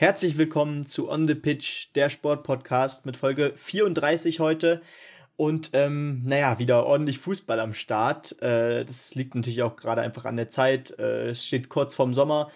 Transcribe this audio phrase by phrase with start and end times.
[0.00, 4.80] Herzlich willkommen zu On the Pitch, der Sportpodcast mit Folge 34 heute.
[5.36, 8.40] Und ähm, naja, wieder ordentlich Fußball am Start.
[8.40, 10.98] Äh, das liegt natürlich auch gerade einfach an der Zeit.
[10.98, 12.50] Äh, es steht kurz vorm Sommer.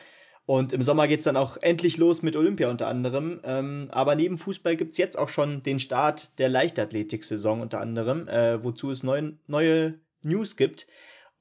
[0.46, 3.42] Und im Sommer geht es dann auch endlich los mit Olympia unter anderem.
[3.44, 8.26] Ähm, aber neben Fußball gibt es jetzt auch schon den Start der Leichtathletik-Saison unter anderem,
[8.26, 10.86] äh, wozu es neu, neue News gibt.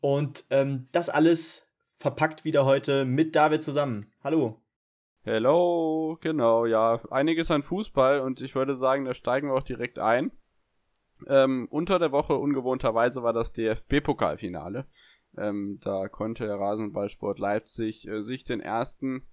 [0.02, 1.66] Und ähm, das alles
[1.98, 4.12] verpackt wieder heute mit David zusammen.
[4.22, 4.63] Hallo.
[5.26, 9.98] Hello, genau, ja, einiges an Fußball und ich würde sagen, da steigen wir auch direkt
[9.98, 10.34] ein.
[11.28, 14.86] Ähm, unter der Woche ungewohnterweise war das DFB-Pokalfinale.
[15.38, 19.24] Ähm, da konnte der Rasenballsport Leipzig äh, sich den ersten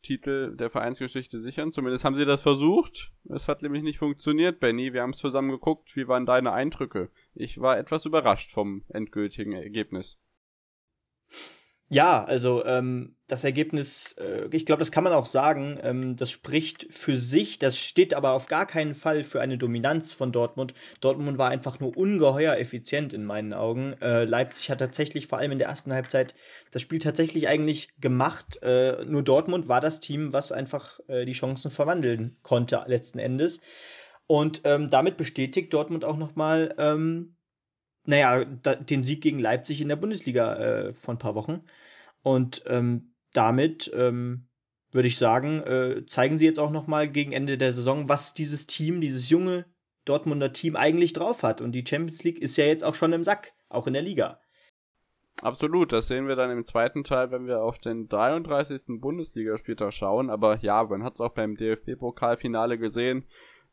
[0.00, 1.72] Titel der Vereinsgeschichte sichern.
[1.72, 3.12] Zumindest haben sie das versucht.
[3.28, 4.94] Es hat nämlich nicht funktioniert, Benny.
[4.94, 5.94] Wir haben es zusammen geguckt.
[5.94, 7.10] Wie waren deine Eindrücke?
[7.34, 10.18] Ich war etwas überrascht vom endgültigen Ergebnis.
[11.92, 16.30] Ja, also ähm, das Ergebnis, äh, ich glaube, das kann man auch sagen, ähm, das
[16.30, 20.72] spricht für sich, das steht aber auf gar keinen Fall für eine Dominanz von Dortmund.
[21.00, 23.94] Dortmund war einfach nur ungeheuer effizient in meinen Augen.
[24.00, 26.36] Äh, Leipzig hat tatsächlich vor allem in der ersten Halbzeit
[26.70, 28.62] das Spiel tatsächlich eigentlich gemacht.
[28.62, 33.62] Äh, nur Dortmund war das Team, was einfach äh, die Chancen verwandeln konnte letzten Endes.
[34.28, 37.34] Und ähm, damit bestätigt Dortmund auch nochmal, ähm,
[38.10, 41.62] naja, da, den Sieg gegen Leipzig in der Bundesliga äh, vor ein paar Wochen.
[42.22, 44.46] Und ähm, damit ähm,
[44.92, 48.66] würde ich sagen, äh, zeigen sie jetzt auch nochmal gegen Ende der Saison, was dieses
[48.66, 49.64] Team, dieses junge
[50.04, 51.60] Dortmunder Team eigentlich drauf hat.
[51.60, 54.40] Und die Champions League ist ja jetzt auch schon im Sack, auch in der Liga.
[55.42, 59.00] Absolut, das sehen wir dann im zweiten Teil, wenn wir auf den 33.
[59.00, 60.28] Bundesligaspieltag schauen.
[60.28, 63.24] Aber ja, man hat es auch beim DFB-Pokalfinale gesehen,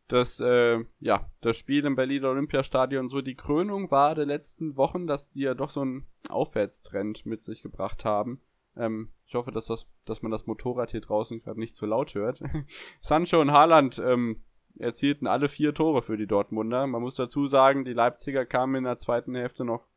[0.08, 5.08] dass äh, ja das Spiel im Berliner Olympiastadion so die Krönung war der letzten Wochen,
[5.08, 8.42] dass die ja doch so einen Aufwärtstrend mit sich gebracht haben.
[8.76, 12.16] Ähm, ich hoffe, dass, das, dass man das Motorrad hier draußen gerade nicht zu laut
[12.16, 12.42] hört.
[13.02, 14.44] Sancho und Haaland ähm,
[14.80, 16.88] erzielten alle vier Tore für die Dortmunder.
[16.88, 19.88] Man muss dazu sagen, die Leipziger kamen in der zweiten Hälfte noch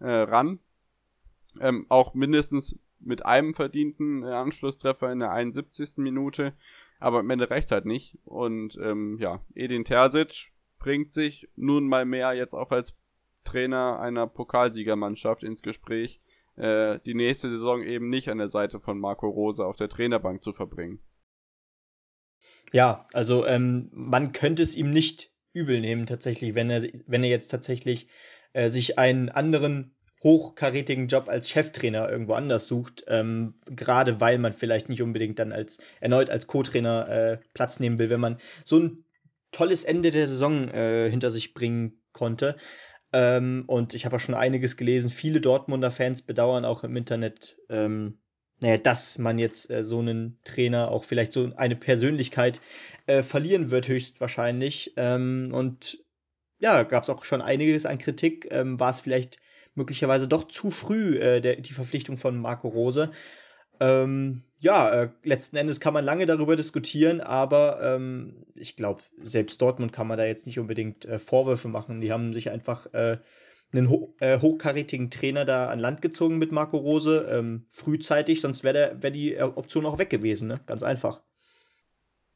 [0.00, 0.58] äh, ran.
[1.60, 5.98] Ähm, auch mindestens mit einem verdienten äh, Anschlusstreffer in der 71.
[5.98, 6.54] Minute
[7.00, 8.18] aber am Ende reicht halt nicht.
[8.24, 12.96] Und ähm, ja, Edin Terzic bringt sich nun mal mehr jetzt auch als
[13.44, 16.20] Trainer einer Pokalsiegermannschaft ins Gespräch,
[16.56, 20.42] äh, die nächste Saison eben nicht an der Seite von Marco Rose auf der Trainerbank
[20.42, 21.00] zu verbringen.
[22.72, 27.30] Ja, also ähm, man könnte es ihm nicht übel nehmen tatsächlich, wenn er, wenn er
[27.30, 28.08] jetzt tatsächlich
[28.52, 34.52] äh, sich einen anderen hochkarätigen Job als Cheftrainer irgendwo anders sucht, ähm, gerade weil man
[34.52, 38.78] vielleicht nicht unbedingt dann als erneut als Co-Trainer äh, Platz nehmen will, wenn man so
[38.78, 39.04] ein
[39.50, 42.56] tolles Ende der Saison äh, hinter sich bringen konnte.
[43.12, 45.10] Ähm, und ich habe auch schon einiges gelesen.
[45.10, 48.18] Viele Dortmunder Fans bedauern auch im Internet, ähm,
[48.60, 52.60] naja, dass man jetzt äh, so einen Trainer, auch vielleicht so eine Persönlichkeit
[53.06, 54.92] äh, verlieren wird, höchstwahrscheinlich.
[54.96, 56.04] Ähm, und
[56.58, 58.48] ja, gab es auch schon einiges an Kritik.
[58.50, 59.38] Ähm, war es vielleicht
[59.80, 63.10] möglicherweise doch zu früh äh, der, die Verpflichtung von Marco Rose.
[63.80, 69.62] Ähm, ja, äh, letzten Endes kann man lange darüber diskutieren, aber ähm, ich glaube, selbst
[69.62, 72.02] Dortmund kann man da jetzt nicht unbedingt äh, Vorwürfe machen.
[72.02, 73.16] Die haben sich einfach äh,
[73.72, 78.64] einen ho äh, hochkarätigen Trainer da an Land gezogen mit Marco Rose, ähm, frühzeitig, sonst
[78.64, 80.60] wäre wär die äh, Option auch weg gewesen, ne?
[80.66, 81.22] Ganz einfach.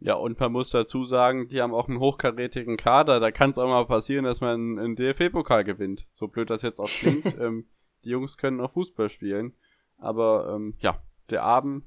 [0.01, 3.21] Ja, und man muss dazu sagen, die haben auch einen hochkarätigen Kader.
[3.21, 6.07] Da kann es auch mal passieren, dass man einen DFB-Pokal gewinnt.
[6.13, 7.25] So blöd das jetzt auch klingt.
[7.41, 7.69] ähm,
[8.05, 9.55] die Jungs können auch Fußball spielen.
[9.97, 11.85] Aber ähm, ja, der Abend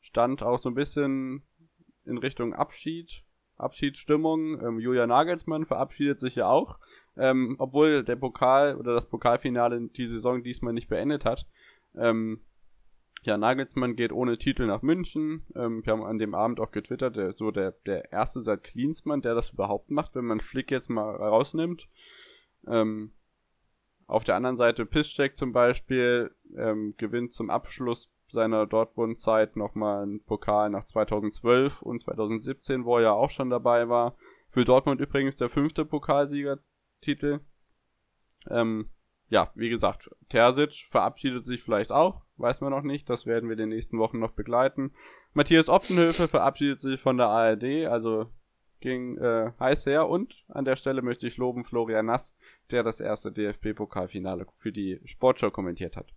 [0.00, 1.42] stand auch so ein bisschen
[2.04, 3.24] in Richtung Abschied,
[3.56, 4.60] Abschiedsstimmung.
[4.60, 6.78] Ähm, Julia Nagelsmann verabschiedet sich ja auch,
[7.16, 11.46] ähm, obwohl der Pokal oder das Pokalfinale die Saison diesmal nicht beendet hat.
[11.96, 12.42] Ähm,
[13.26, 15.44] ja, Nagelsmann geht ohne Titel nach München.
[15.54, 19.22] Ähm, wir haben an dem Abend auch getwittert, der, so der, der erste seit Klinsmann,
[19.22, 21.88] der das überhaupt macht, wenn man Flick jetzt mal rausnimmt.
[22.66, 23.12] Ähm,
[24.06, 30.22] auf der anderen Seite Piszczek zum Beispiel ähm, gewinnt zum Abschluss seiner Dortmund-Zeit nochmal einen
[30.22, 34.16] Pokal nach 2012 und 2017, wo er ja auch schon dabei war.
[34.48, 37.40] Für Dortmund übrigens der fünfte Pokalsiegertitel.
[38.48, 38.90] Ähm,
[39.28, 43.54] ja, wie gesagt, Terzic verabschiedet sich vielleicht auch, weiß man noch nicht, das werden wir
[43.54, 44.92] in den nächsten Wochen noch begleiten.
[45.32, 48.30] Matthias Optenhöfe verabschiedet sich von der ARD, also
[48.80, 52.36] ging äh, heiß her und an der Stelle möchte ich loben Florian Nass,
[52.70, 56.12] der das erste DFB-Pokalfinale für die Sportschau kommentiert hat.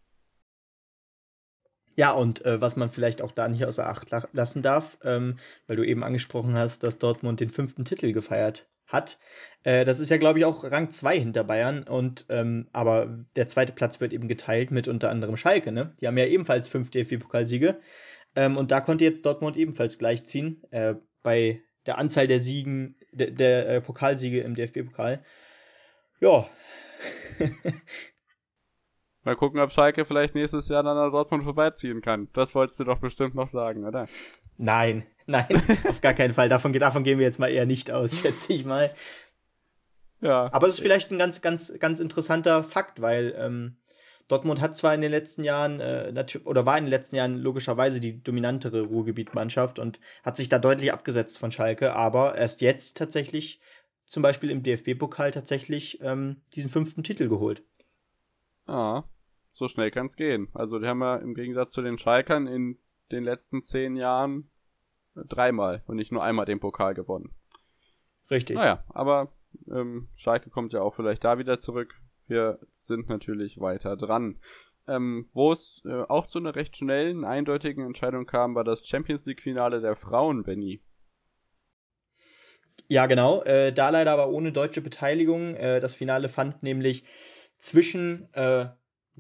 [1.95, 5.75] Ja, und äh, was man vielleicht auch da nicht außer Acht lassen darf, ähm, weil
[5.75, 9.19] du eben angesprochen hast, dass Dortmund den fünften Titel gefeiert hat.
[9.63, 11.83] Äh, das ist ja, glaube ich, auch Rang 2 hinter Bayern.
[11.83, 15.95] Und ähm, aber der zweite Platz wird eben geteilt mit unter anderem Schalke, ne?
[16.01, 17.79] Die haben ja ebenfalls fünf DFB-Pokalsiege.
[18.35, 20.63] Ähm, und da konnte jetzt Dortmund ebenfalls gleichziehen.
[20.71, 25.23] Äh, bei der Anzahl der Siegen, der, der äh, Pokalsiege im DFB-Pokal.
[26.19, 26.47] Ja.
[29.23, 32.29] Mal gucken, ob Schalke vielleicht nächstes Jahr dann an Dortmund vorbeiziehen kann.
[32.33, 34.07] Das wolltest du doch bestimmt noch sagen, oder?
[34.59, 35.47] Nein, nein,
[35.87, 36.49] auf gar keinen Fall.
[36.49, 38.93] Davon, davon gehen wir jetzt mal eher nicht aus, schätze ich mal.
[40.21, 40.49] Ja.
[40.51, 43.77] Aber es ist vielleicht ein ganz, ganz, ganz interessanter Fakt, weil ähm,
[44.27, 46.11] Dortmund hat zwar in den letzten Jahren äh,
[46.43, 50.91] oder war in den letzten Jahren logischerweise die dominantere Ruhrgebietmannschaft und hat sich da deutlich
[50.91, 53.61] abgesetzt von Schalke, aber erst jetzt tatsächlich
[54.05, 57.63] zum Beispiel im DFB-Pokal tatsächlich ähm, diesen fünften Titel geholt.
[58.67, 59.03] Ah,
[59.53, 60.49] so schnell kann es gehen.
[60.53, 62.77] Also die haben ja im Gegensatz zu den Schalkern in
[63.11, 64.49] den letzten zehn Jahren
[65.15, 67.33] dreimal und nicht nur einmal den Pokal gewonnen.
[68.29, 68.57] Richtig.
[68.57, 69.33] Naja, aber
[69.71, 71.95] ähm, Schalke kommt ja auch vielleicht da wieder zurück.
[72.27, 74.39] Wir sind natürlich weiter dran.
[74.87, 79.25] Ähm, Wo es äh, auch zu einer recht schnellen, eindeutigen Entscheidung kam, war das Champions
[79.25, 80.81] League-Finale der Frauen, Benny.
[82.87, 83.43] Ja, genau.
[83.43, 85.55] Äh, da leider aber ohne deutsche Beteiligung.
[85.55, 87.03] Äh, das Finale fand nämlich
[87.59, 88.67] zwischen äh,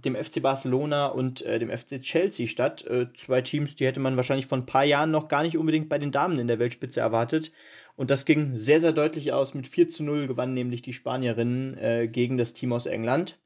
[0.05, 2.85] dem FC Barcelona und äh, dem FC Chelsea statt.
[2.85, 5.89] Äh, zwei Teams, die hätte man wahrscheinlich vor ein paar Jahren noch gar nicht unbedingt
[5.89, 7.51] bei den Damen in der Weltspitze erwartet.
[7.95, 9.53] Und das ging sehr, sehr deutlich aus.
[9.53, 13.39] Mit 4 zu 0 gewannen nämlich die Spanierinnen äh, gegen das Team aus England.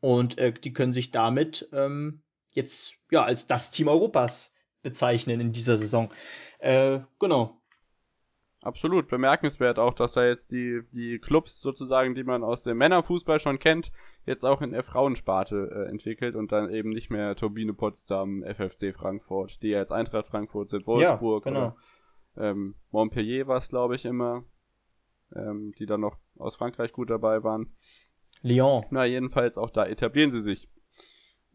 [0.00, 2.22] Und äh, die können sich damit ähm,
[2.52, 6.10] jetzt ja als das Team Europas bezeichnen in dieser Saison.
[6.58, 7.61] Äh, genau.
[8.62, 13.40] Absolut, bemerkenswert auch, dass da jetzt die, die Clubs sozusagen, die man aus dem Männerfußball
[13.40, 13.90] schon kennt,
[14.24, 18.94] jetzt auch in der Frauensparte äh, entwickelt und dann eben nicht mehr Turbine Potsdam, FFC
[18.94, 21.66] Frankfurt, die ja jetzt Eintracht Frankfurt sind, Wolfsburg ja, genau.
[21.66, 21.76] oder
[22.36, 24.44] ähm, Montpellier war es, glaube ich, immer,
[25.34, 27.74] ähm, die dann noch aus Frankreich gut dabei waren.
[28.42, 28.84] Lyon.
[28.90, 30.68] Na, jedenfalls auch da etablieren sie sich.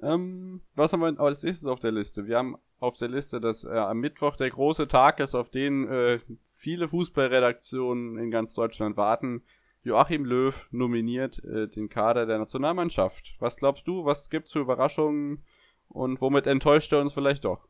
[0.02, 2.28] Ähm, was haben wir als nächstes auf der Liste?
[2.28, 5.88] Wir haben auf der Liste, dass äh, am Mittwoch der große Tag ist, auf den
[5.88, 9.44] äh, viele Fußballredaktionen in ganz Deutschland warten.
[9.84, 13.36] Joachim Löw nominiert äh, den Kader der Nationalmannschaft.
[13.40, 15.44] Was glaubst du, was gibt's für Überraschungen
[15.88, 17.68] und womit enttäuscht er uns vielleicht doch?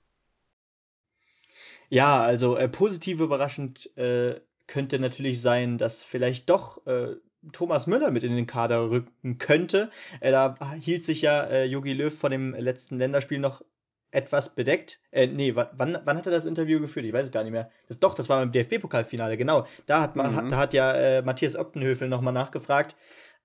[1.89, 7.15] Ja, also äh, positiv überraschend äh, könnte natürlich sein, dass vielleicht doch äh,
[7.51, 9.89] Thomas Müller mit in den Kader rücken könnte.
[10.19, 13.61] Äh, da hielt sich ja Jogi Löw vor dem letzten Länderspiel noch
[14.11, 14.99] etwas bedeckt.
[15.11, 17.05] Äh, nee, wann, wann hat er das Interview geführt?
[17.05, 17.69] Ich weiß es gar nicht mehr.
[17.87, 19.67] Das, doch, das war beim DFB-Pokalfinale, genau.
[19.85, 20.49] Da hat, man, mhm.
[20.49, 22.95] da hat ja äh, Matthias Optenhöfel nochmal nachgefragt,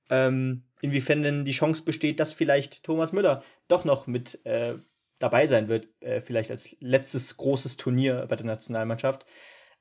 [0.08, 4.76] ähm, inwiefern denn die Chance besteht, dass vielleicht Thomas Müller doch noch mit äh,
[5.18, 9.26] dabei sein wird, äh, vielleicht als letztes großes Turnier bei der Nationalmannschaft.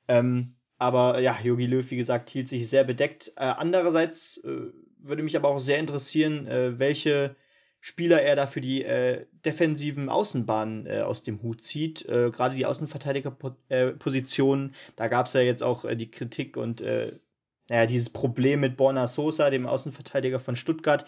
[0.08, 3.34] Ähm, aber ja, Jogi Löw, wie gesagt, hielt sich sehr bedeckt.
[3.36, 7.36] Äh, andererseits äh, würde mich aber auch sehr interessieren, äh, welche
[7.80, 12.04] Spieler er da für die äh, defensiven Außenbahnen äh, aus dem Hut zieht.
[12.08, 18.10] Äh, Gerade die Außenverteidigerposition, da gab es ja jetzt auch die Kritik und naja, dieses
[18.10, 21.06] Problem mit Borna Sosa, dem Außenverteidiger von Stuttgart,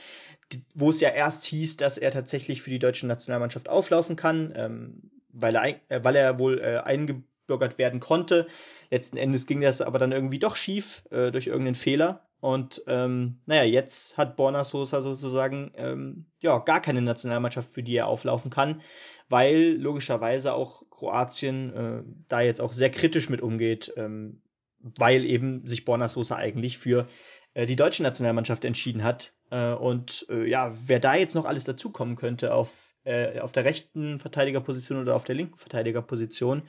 [0.73, 5.11] wo es ja erst hieß, dass er tatsächlich für die deutsche Nationalmannschaft auflaufen kann, ähm,
[5.33, 8.47] weil, er, weil er wohl äh, eingebürgert werden konnte.
[8.95, 12.29] Letzten Endes ging das aber dann irgendwie doch schief äh, durch irgendeinen Fehler.
[12.39, 17.97] Und ähm, naja, jetzt hat Borna Sosa sozusagen ähm, ja, gar keine Nationalmannschaft, für die
[17.97, 18.83] er auflaufen kann,
[19.29, 24.43] weil logischerweise auch Kroatien äh, da jetzt auch sehr kritisch mit umgeht, ähm,
[24.79, 27.09] weil eben sich Borna Sosa eigentlich für
[27.55, 29.33] äh, die deutsche Nationalmannschaft entschieden hat.
[29.51, 32.71] Äh, und äh, ja, wer da jetzt noch alles dazukommen könnte auf,
[33.03, 36.63] äh, auf der rechten Verteidigerposition oder auf der linken Verteidigerposition,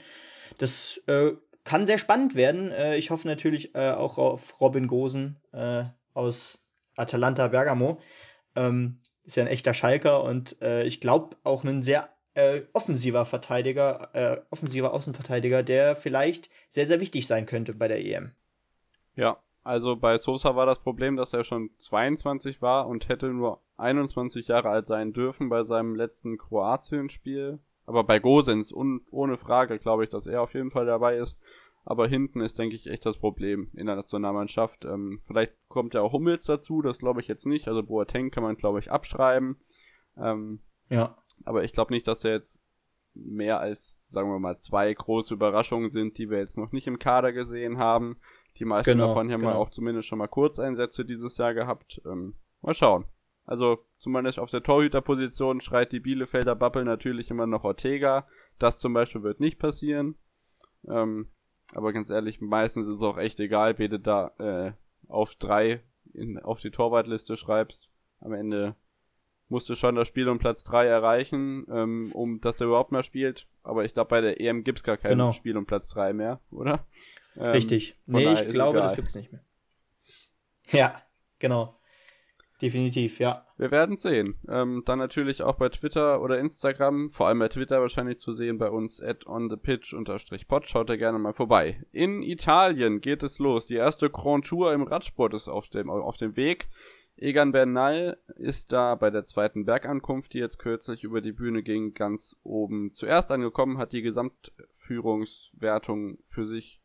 [0.57, 1.33] das äh,
[1.65, 2.71] kann sehr spannend werden.
[2.71, 5.41] Äh, ich hoffe natürlich auch auf Robin Gosen
[6.13, 7.99] aus Atalanta Bergamo.
[8.55, 14.09] Ähm, ist ja ein echter Schalker und ich glaube auch ein sehr äh, offensiver Verteidiger,
[14.13, 18.33] äh, offensiver Außenverteidiger, der vielleicht sehr, sehr wichtig sein könnte bei der EM.
[19.15, 23.61] Ja, also bei Sosa war das Problem, dass er schon 22 war und hätte nur
[23.77, 27.59] 21 Jahre alt sein dürfen bei seinem letzten Kroatien-Spiel.
[27.85, 31.39] Aber bei Gosens, ohne Frage, glaube ich, dass er auf jeden Fall dabei ist.
[31.83, 34.85] Aber hinten ist, denke ich, echt das Problem in der Nationalmannschaft.
[34.85, 37.67] Ähm, vielleicht kommt ja auch Hummels dazu, das glaube ich jetzt nicht.
[37.67, 39.57] Also Boateng kann man, glaube ich, abschreiben.
[40.17, 41.15] Ähm, ja.
[41.43, 42.63] Aber ich glaube nicht, dass er jetzt
[43.13, 46.97] mehr als, sagen wir mal, zwei große Überraschungen sind, die wir jetzt noch nicht im
[46.97, 48.17] Kader gesehen haben.
[48.57, 49.53] Die meisten genau, davon haben genau.
[49.53, 52.01] wir auch zumindest schon mal Kurzeinsätze dieses Jahr gehabt.
[52.05, 53.05] Ähm, mal schauen.
[53.45, 58.27] Also zumindest auf der Torhüterposition schreit die Bielefelder Bubble natürlich immer noch Ortega.
[58.57, 60.15] Das zum Beispiel wird nicht passieren.
[60.87, 61.29] Ähm,
[61.73, 64.71] aber ganz ehrlich, meistens ist es auch echt egal, wen du da äh,
[65.07, 65.81] auf drei
[66.13, 67.89] in, auf die Torwartliste schreibst.
[68.19, 68.75] Am Ende
[69.47, 73.47] musste schon das Spiel um Platz 3 erreichen, ähm, um dass er überhaupt mal spielt.
[73.63, 75.31] Aber ich glaube, bei der EM gibt's gar kein genau.
[75.31, 76.85] Spiel um Platz 3 mehr, oder?
[77.35, 77.95] Ähm, Richtig.
[78.05, 78.89] Nee, ich glaube, egal.
[78.89, 79.43] das gibt's nicht mehr.
[80.71, 81.01] Ja,
[81.39, 81.79] genau.
[82.61, 83.45] Definitiv, ja.
[83.57, 84.35] Wir werden sehen.
[84.47, 88.57] Ähm, dann natürlich auch bei Twitter oder Instagram, vor allem bei Twitter wahrscheinlich zu sehen,
[88.57, 90.67] bei uns at onthepitch-pod.
[90.67, 91.83] Schaut da gerne mal vorbei.
[91.91, 93.65] In Italien geht es los.
[93.65, 96.69] Die erste Grand Tour im Radsport ist auf dem, auf dem Weg.
[97.17, 101.93] Egan Bernal ist da bei der zweiten Bergankunft, die jetzt kürzlich über die Bühne ging,
[101.93, 106.81] ganz oben zuerst angekommen, hat die Gesamtführungswertung für sich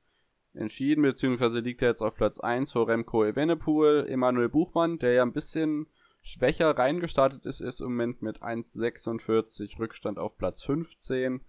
[0.54, 4.07] entschieden, beziehungsweise liegt er jetzt auf Platz 1 vor Remco Evenepoel.
[4.09, 5.87] Emanuel Buchmann, der ja ein bisschen
[6.23, 11.40] schwächer reingestartet ist, ist im Moment mit 1,46 Rückstand auf Platz 15.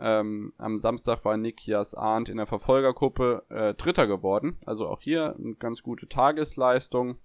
[0.00, 4.56] Ähm, am Samstag war Nikias Arndt in der Verfolgergruppe äh, Dritter geworden.
[4.64, 7.18] Also auch hier eine ganz gute Tagesleistung.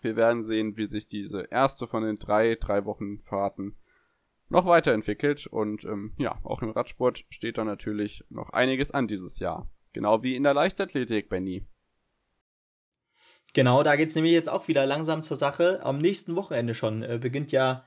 [0.00, 3.76] Wir werden sehen, wie sich diese erste von den drei, drei Wochen Fahrten
[4.48, 5.46] noch weiterentwickelt.
[5.46, 9.68] Und ähm, ja, auch im Radsport steht da natürlich noch einiges an dieses Jahr.
[9.92, 11.64] Genau wie in der Leichtathletik, Benny.
[13.54, 15.80] Genau, da geht es nämlich jetzt auch wieder langsam zur Sache.
[15.84, 17.84] Am nächsten Wochenende schon äh, beginnt ja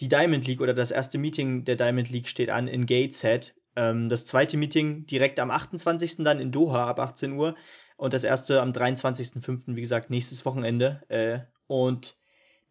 [0.00, 3.54] die Diamond League oder das erste Meeting der Diamond League steht an in Gateshead.
[3.76, 6.16] Ähm, das zweite Meeting direkt am 28.
[6.18, 7.54] dann in Doha ab 18 Uhr
[7.96, 9.76] und das erste am 23.05.
[9.76, 11.02] wie gesagt nächstes Wochenende.
[11.08, 12.16] Äh, und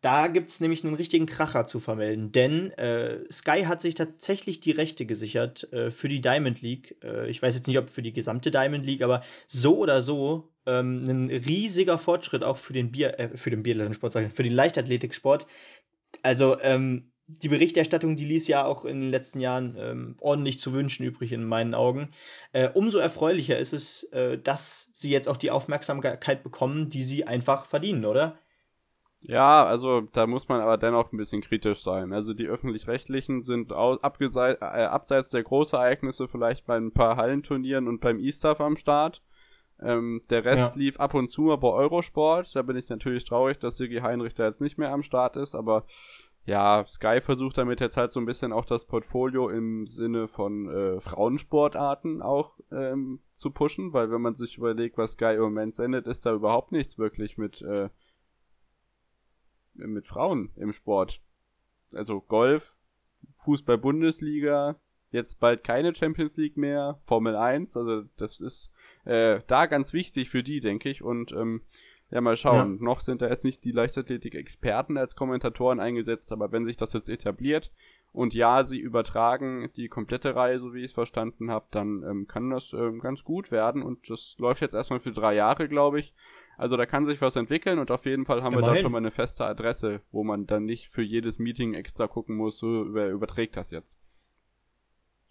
[0.03, 4.59] da gibt es nämlich einen richtigen Kracher zu vermelden, denn äh, Sky hat sich tatsächlich
[4.59, 6.97] die Rechte gesichert äh, für die Diamond League.
[7.01, 10.51] Äh, ich weiß jetzt nicht, ob für die gesamte Diamond League, aber so oder so
[10.65, 15.47] ähm, ein riesiger Fortschritt auch für den Bier, äh, für den Biathlon-Sport, für den Leichtathletiksport.
[16.21, 20.73] Also ähm, die Berichterstattung, die ließ ja auch in den letzten Jahren ähm, ordentlich zu
[20.73, 22.09] wünschen übrig in meinen Augen.
[22.51, 27.25] Äh, umso erfreulicher ist es, äh, dass sie jetzt auch die Aufmerksamkeit bekommen, die sie
[27.25, 28.37] einfach verdienen, oder?
[29.25, 32.13] Ja, also da muss man aber dennoch ein bisschen kritisch sein.
[32.13, 38.19] Also die öffentlich-rechtlichen sind äh, abseits der Großereignisse vielleicht bei ein paar Hallenturnieren und beim
[38.19, 39.21] E-Stuff am Start.
[39.81, 40.79] Ähm, der Rest ja.
[40.79, 42.55] lief ab und zu mal bei Eurosport.
[42.55, 45.55] Da bin ich natürlich traurig, dass Sigi Heinrich da jetzt nicht mehr am Start ist,
[45.55, 45.85] aber
[46.45, 50.69] ja, Sky versucht damit jetzt halt so ein bisschen auch das Portfolio im Sinne von
[50.69, 55.73] äh, Frauensportarten auch ähm, zu pushen, weil wenn man sich überlegt, was Sky im Moment
[55.73, 57.89] sendet, ist da überhaupt nichts wirklich mit äh,
[59.75, 61.21] mit Frauen im Sport.
[61.91, 62.79] Also Golf,
[63.31, 64.79] Fußball-Bundesliga,
[65.11, 68.71] jetzt bald keine Champions League mehr, Formel 1, also das ist
[69.05, 71.03] äh, da ganz wichtig für die, denke ich.
[71.03, 71.61] Und ähm,
[72.13, 72.77] ja, mal schauen.
[72.77, 72.83] Ja.
[72.83, 77.09] Noch sind da jetzt nicht die Leichtathletik-Experten als Kommentatoren eingesetzt, aber wenn sich das jetzt
[77.09, 77.71] etabliert
[78.11, 82.27] und ja, sie übertragen die komplette Reihe, so wie ich es verstanden habe, dann ähm,
[82.27, 85.99] kann das ähm, ganz gut werden und das läuft jetzt erstmal für drei Jahre, glaube
[85.99, 86.13] ich.
[86.57, 88.69] Also da kann sich was entwickeln und auf jeden Fall haben Immerhin.
[88.69, 92.07] wir da schon mal eine feste Adresse, wo man dann nicht für jedes Meeting extra
[92.07, 93.99] gucken muss, so, wer überträgt das jetzt.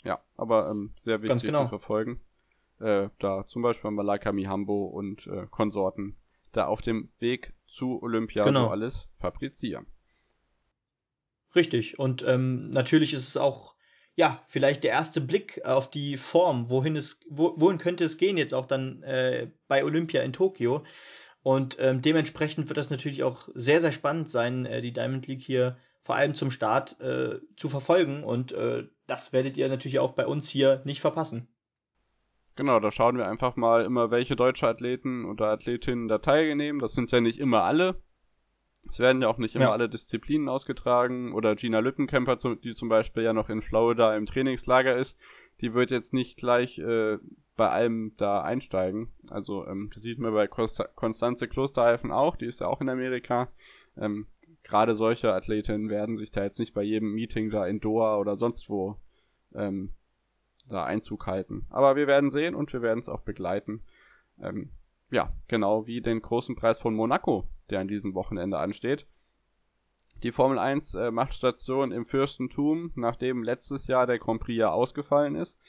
[0.02, 1.62] Ja, aber ähm, sehr wichtig genau.
[1.62, 2.20] zu verfolgen.
[2.80, 6.16] Äh, da zum Beispiel Malaka Mihambo und äh, Konsorten
[6.50, 8.66] da auf dem Weg zu Olympia genau.
[8.66, 9.86] so alles fabrizieren.
[11.54, 11.98] Richtig.
[11.98, 13.74] Und ähm, natürlich ist es auch,
[14.14, 18.36] ja, vielleicht der erste Blick auf die Form, wohin es, wo, wohin könnte es gehen
[18.36, 20.84] jetzt auch dann äh, bei Olympia in Tokio.
[21.42, 25.42] Und ähm, dementsprechend wird das natürlich auch sehr, sehr spannend sein, äh, die Diamond League
[25.42, 28.22] hier vor allem zum Start äh, zu verfolgen.
[28.22, 31.48] Und äh, das werdet ihr natürlich auch bei uns hier nicht verpassen.
[32.54, 36.80] Genau, da schauen wir einfach mal immer, welche deutsche Athleten oder Athletinnen da teilnehmen.
[36.80, 38.02] Das sind ja nicht immer alle.
[38.88, 39.72] Es werden ja auch nicht immer ja.
[39.72, 41.32] alle Disziplinen ausgetragen.
[41.32, 45.18] Oder Gina Lüttenkemper, die zum Beispiel ja noch in Florida im Trainingslager ist,
[45.60, 47.18] die wird jetzt nicht gleich äh,
[47.56, 49.12] bei allem da einsteigen.
[49.30, 53.48] Also ähm, das sieht man bei Konstanze Klosterhalfen auch, die ist ja auch in Amerika.
[53.96, 54.26] Ähm,
[54.64, 58.36] Gerade solche Athletinnen werden sich da jetzt nicht bei jedem Meeting da in Doha oder
[58.36, 58.96] sonst wo
[59.54, 59.92] ähm,
[60.68, 61.66] da Einzug halten.
[61.70, 63.82] Aber wir werden sehen und wir werden es auch begleiten.
[64.40, 64.70] Ähm,
[65.12, 69.06] ja, genau wie den großen Preis von Monaco, der an diesem Wochenende ansteht.
[70.22, 74.70] Die Formel 1 äh, macht Station im Fürstentum, nachdem letztes Jahr der Grand Prix ja
[74.70, 75.60] ausgefallen ist.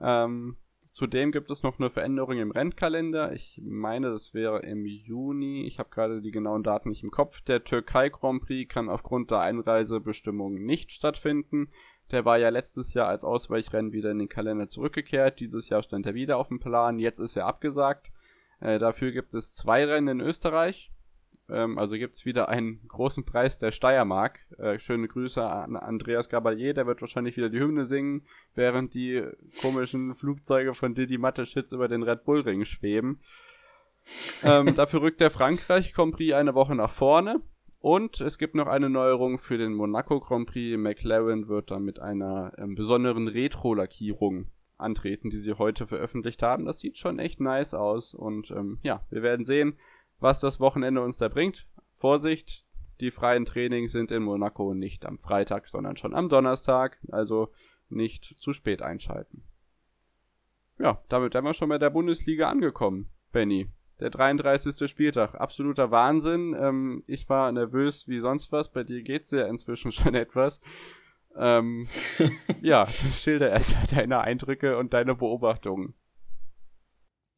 [0.00, 0.56] Ähm,
[0.90, 3.32] zudem gibt es noch eine Veränderung im Rennkalender.
[3.32, 5.64] Ich meine, das wäre im Juni.
[5.66, 7.40] Ich habe gerade die genauen Daten nicht im Kopf.
[7.42, 11.70] Der Türkei Grand Prix kann aufgrund der Einreisebestimmungen nicht stattfinden.
[12.10, 15.38] Der war ja letztes Jahr als Ausweichrennen wieder in den Kalender zurückgekehrt.
[15.38, 16.98] Dieses Jahr stand er wieder auf dem Plan.
[16.98, 18.10] Jetzt ist er abgesagt.
[18.62, 20.92] Äh, dafür gibt es zwei Rennen in Österreich.
[21.50, 24.38] Ähm, also gibt es wieder einen großen Preis der Steiermark.
[24.56, 26.72] Äh, schöne Grüße an Andreas Gabalier.
[26.72, 29.22] Der wird wahrscheinlich wieder die Hymne singen, während die
[29.60, 33.20] komischen Flugzeuge von Didi Mateschitz über den Red Bull Ring schweben.
[34.44, 37.40] ähm, dafür rückt der Frankreich Grand Prix eine Woche nach vorne.
[37.80, 40.78] Und es gibt noch eine Neuerung für den Monaco Grand Prix.
[40.78, 44.46] McLaren wird da mit einer ähm, besonderen Retro-Lackierung
[44.82, 46.64] antreten, die sie heute veröffentlicht haben.
[46.64, 48.14] Das sieht schon echt nice aus.
[48.14, 49.78] Und ähm, ja, wir werden sehen,
[50.18, 51.66] was das Wochenende uns da bringt.
[51.92, 52.64] Vorsicht,
[53.00, 56.98] die freien Trainings sind in Monaco nicht am Freitag, sondern schon am Donnerstag.
[57.10, 57.52] Also
[57.88, 59.44] nicht zu spät einschalten.
[60.78, 63.68] Ja, damit wären wir schon bei der Bundesliga angekommen, Benny.
[64.00, 64.90] Der 33.
[64.90, 66.56] Spieltag, absoluter Wahnsinn.
[66.58, 68.72] Ähm, ich war nervös wie sonst was.
[68.72, 70.60] Bei dir geht's ja inzwischen schon etwas.
[71.36, 71.88] Ähm,
[72.62, 75.94] ja, schilder erstmal deine Eindrücke und deine Beobachtungen.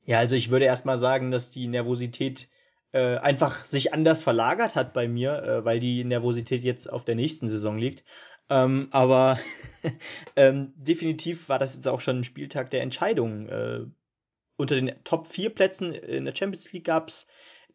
[0.05, 2.49] Ja, also ich würde erstmal sagen, dass die Nervosität
[2.93, 7.15] äh, einfach sich anders verlagert hat bei mir, äh, weil die Nervosität jetzt auf der
[7.15, 8.05] nächsten Saison liegt.
[8.51, 9.39] Ähm, aber
[10.37, 13.49] ähm, definitiv war das jetzt auch schon ein Spieltag der Entscheidungen.
[13.49, 13.81] Äh,
[14.57, 17.27] unter den Top 4 Plätzen in der Champions League gab es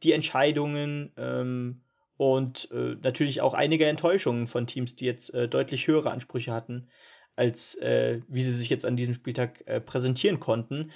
[0.04, 1.82] die Entscheidungen ähm,
[2.20, 6.90] und äh, natürlich auch einige Enttäuschungen von Teams, die jetzt äh, deutlich höhere Ansprüche hatten,
[7.38, 10.92] als äh, wie sie sich jetzt an diesem Spieltag äh, präsentieren konnten.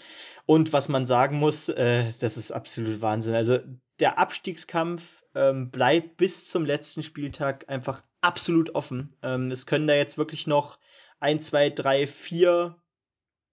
[0.46, 3.36] Und was man sagen muss, äh, das ist absolut Wahnsinn.
[3.36, 3.60] Also
[4.02, 9.14] der Abstiegskampf ähm, bleibt bis zum letzten Spieltag einfach absolut offen.
[9.24, 10.78] Ähm, es können da jetzt wirklich noch
[11.22, 12.76] ein, zwei, drei, vier,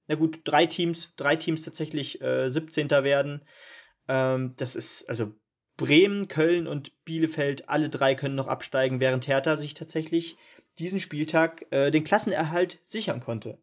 [0.08, 2.90] na gut, drei Teams, drei Teams tatsächlich äh, 17.
[2.90, 3.44] werden.
[4.08, 5.36] Ähm, das ist, also
[5.80, 10.36] Bremen, Köln und Bielefeld, alle drei können noch absteigen, während Hertha sich tatsächlich
[10.78, 13.56] diesen Spieltag äh, den Klassenerhalt sichern konnte.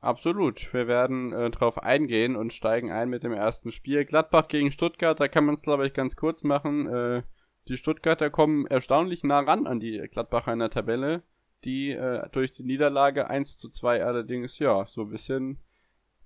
[0.00, 0.74] Absolut.
[0.74, 4.04] Wir werden äh, drauf eingehen und steigen ein mit dem ersten Spiel.
[4.04, 6.86] Gladbach gegen Stuttgart, da kann man es, glaube ich, ganz kurz machen.
[6.86, 7.22] Äh,
[7.66, 11.22] die Stuttgarter kommen erstaunlich nah ran an die Gladbacher in der Tabelle,
[11.64, 15.60] die äh, durch die Niederlage 1 zu 2 allerdings, ja, so ein bisschen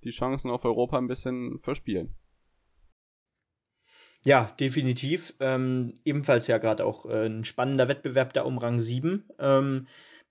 [0.03, 2.13] die Chancen auf Europa ein bisschen verspielen.
[4.25, 5.35] Ja, definitiv.
[5.39, 9.23] Ähm, ebenfalls ja gerade auch äh, ein spannender Wettbewerb da um Rang 7.
[9.37, 9.87] Ähm,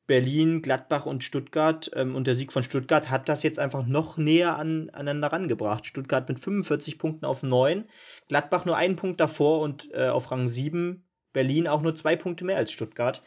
[0.09, 4.17] Berlin, Gladbach und Stuttgart ähm, und der Sieg von Stuttgart hat das jetzt einfach noch
[4.17, 5.87] näher an, aneinander rangebracht.
[5.87, 7.85] Stuttgart mit 45 Punkten auf 9,
[8.27, 12.45] Gladbach nur einen Punkt davor und äh, auf Rang 7 Berlin auch nur zwei Punkte
[12.45, 13.23] mehr als Stuttgart.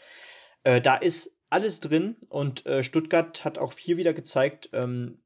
[0.64, 5.20] Äh, da ist alles drin und äh, Stuttgart hat auch hier wieder gezeigt, ähm,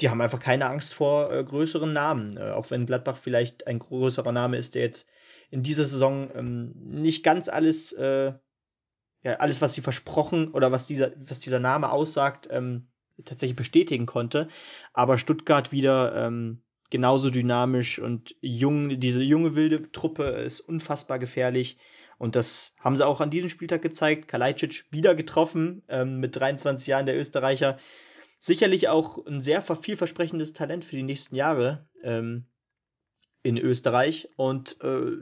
[0.00, 2.36] die haben einfach keine Angst vor äh, größeren Namen.
[2.36, 5.06] Äh, auch wenn Gladbach vielleicht ein größerer Name ist, der jetzt
[5.50, 8.32] in dieser Saison ähm, nicht ganz alles äh,
[9.22, 12.88] ja, alles, was sie versprochen oder was dieser, was dieser Name aussagt, ähm,
[13.24, 14.48] tatsächlich bestätigen konnte.
[14.92, 21.78] Aber Stuttgart wieder ähm, genauso dynamisch und jung, diese junge wilde Truppe ist unfassbar gefährlich.
[22.18, 24.28] Und das haben sie auch an diesem Spieltag gezeigt.
[24.28, 27.78] Kalajdzic wieder getroffen ähm, mit 23 Jahren, der Österreicher.
[28.42, 32.46] Sicherlich auch ein sehr vielversprechendes Talent für die nächsten Jahre ähm,
[33.42, 34.30] in Österreich.
[34.36, 35.12] Und äh,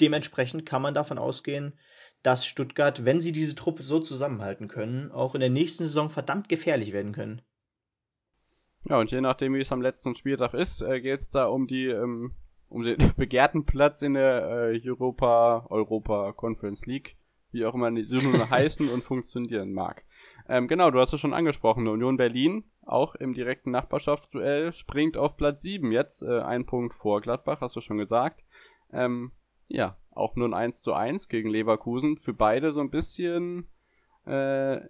[0.00, 1.78] dementsprechend kann man davon ausgehen,
[2.24, 6.48] dass Stuttgart, wenn sie diese Truppe so zusammenhalten können, auch in der nächsten Saison verdammt
[6.48, 7.42] gefährlich werden können.
[8.88, 11.68] Ja, und je nachdem, wie es am letzten Spieltag ist, äh, geht es da um
[11.68, 12.34] die ähm,
[12.68, 17.16] um den begehrten Platz in der äh, Europa Europa Conference League,
[17.52, 20.04] wie auch immer die nun heißen und funktionieren mag.
[20.48, 25.36] Ähm, genau, du hast es schon angesprochen, Union Berlin, auch im direkten Nachbarschaftsduell, springt auf
[25.36, 28.44] Platz 7 jetzt, äh, ein Punkt vor Gladbach, hast du schon gesagt.
[28.92, 29.32] Ähm,
[29.68, 32.18] ja, auch nur ein 1 zu 1 gegen Leverkusen.
[32.18, 33.68] Für beide so ein bisschen
[34.26, 34.80] äh,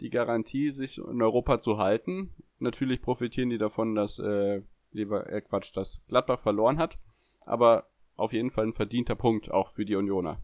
[0.00, 2.34] die Garantie, sich in Europa zu halten.
[2.58, 6.98] Natürlich profitieren die davon, dass äh, Lever äh, Quatsch, dass Gladbach verloren hat.
[7.46, 10.42] Aber auf jeden Fall ein verdienter Punkt auch für die Unioner.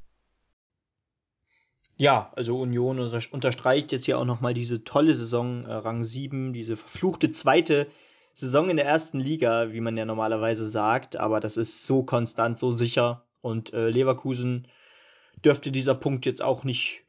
[1.99, 6.77] Ja, also Union unterstreicht jetzt hier auch nochmal diese tolle Saison, äh, Rang 7, diese
[6.77, 7.87] verfluchte zweite
[8.35, 12.59] Saison in der ersten Liga, wie man ja normalerweise sagt, aber das ist so konstant,
[12.59, 13.25] so sicher.
[13.41, 14.69] Und äh, Leverkusen
[15.43, 17.05] dürfte dieser Punkt jetzt auch nicht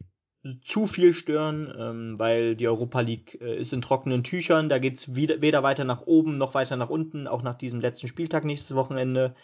[0.63, 4.69] zu viel stören, ähm, weil die Europa League äh, ist in trockenen Tüchern.
[4.69, 8.07] Da geht es weder weiter nach oben noch weiter nach unten, auch nach diesem letzten
[8.07, 9.35] Spieltag nächstes Wochenende.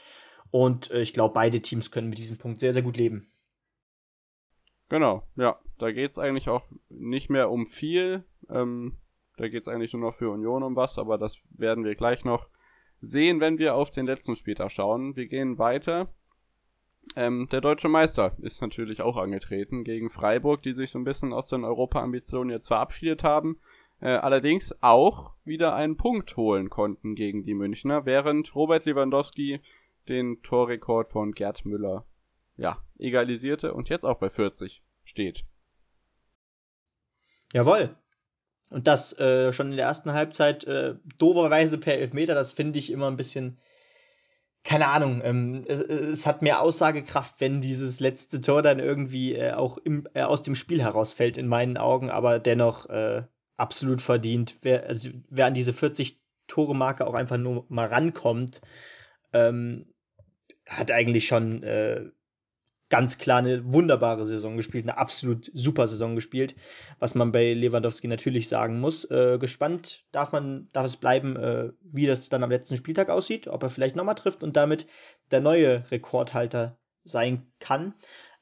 [0.51, 3.27] Und äh, ich glaube, beide Teams können mit diesem Punkt sehr, sehr gut leben.
[4.89, 5.60] Genau, ja.
[5.80, 8.24] Da geht es eigentlich auch nicht mehr um viel.
[8.50, 8.98] Ähm,
[9.38, 12.24] da geht es eigentlich nur noch für Union um was, aber das werden wir gleich
[12.24, 12.48] noch
[13.00, 15.15] sehen, wenn wir auf den letzten Spieltag schauen.
[15.15, 16.13] Wir gehen weiter
[17.15, 21.34] ähm, der deutsche Meister ist natürlich auch angetreten gegen Freiburg, die sich so ein bisschen
[21.34, 23.60] aus den Europa-Ambitionen jetzt verabschiedet haben.
[24.00, 29.62] Äh, allerdings auch wieder einen Punkt holen konnten gegen die Münchner, während Robert Lewandowski
[30.10, 32.06] den Torrekord von Gerd Müller
[32.58, 35.46] ja, egalisierte und jetzt auch bei 40 steht.
[37.54, 37.96] Jawoll.
[38.70, 42.92] Und das äh, schon in der ersten Halbzeit äh, doverweise per Elfmeter, das finde ich
[42.92, 43.60] immer ein bisschen
[44.63, 49.52] keine Ahnung, ähm, es, es, hat mehr Aussagekraft, wenn dieses letzte Tor dann irgendwie äh,
[49.52, 53.24] auch im, äh, aus dem Spiel herausfällt, in meinen Augen, aber dennoch äh,
[53.58, 54.58] absolut verdient.
[54.62, 58.62] Wer, also, wer an diese 40 Tore-Marke auch einfach nur mal rankommt,
[59.34, 59.86] ähm,
[60.66, 62.06] hat eigentlich schon äh,
[62.93, 66.53] ganz klar eine wunderbare Saison gespielt, eine absolut super Saison gespielt,
[66.99, 69.03] was man bei Lewandowski natürlich sagen muss.
[69.10, 73.47] Äh, gespannt darf man, darf es bleiben, äh, wie das dann am letzten Spieltag aussieht,
[73.47, 74.86] ob er vielleicht nochmal trifft und damit
[75.32, 77.95] der neue Rekordhalter sein kann.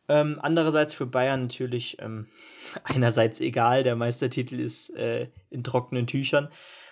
[0.09, 2.27] Ähm, andererseits für Bayern natürlich ähm,
[2.83, 6.49] einerseits egal, der Meistertitel ist äh, in trockenen Tüchern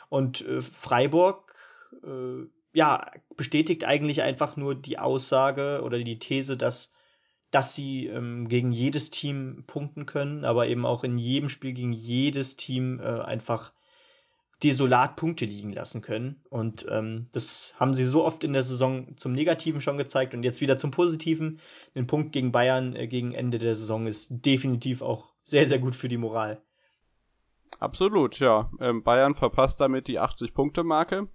[0.07, 1.53] und äh, Freiburg
[2.05, 6.93] äh, ja bestätigt eigentlich einfach nur die Aussage oder die These, dass
[7.51, 11.93] dass sie ähm, gegen jedes Team punkten können, aber eben auch in jedem Spiel gegen
[11.93, 13.71] jedes Team äh, einfach
[14.63, 16.43] desolat Punkte liegen lassen können.
[16.49, 20.43] Und ähm, das haben sie so oft in der Saison zum Negativen schon gezeigt und
[20.43, 21.59] jetzt wieder zum Positiven.
[21.95, 25.95] Ein Punkt gegen Bayern äh, gegen Ende der Saison ist definitiv auch sehr, sehr gut
[25.95, 26.62] für die Moral.
[27.79, 28.69] Absolut, ja.
[28.81, 31.29] Ähm, Bayern verpasst damit die 80-Punkte-Marke.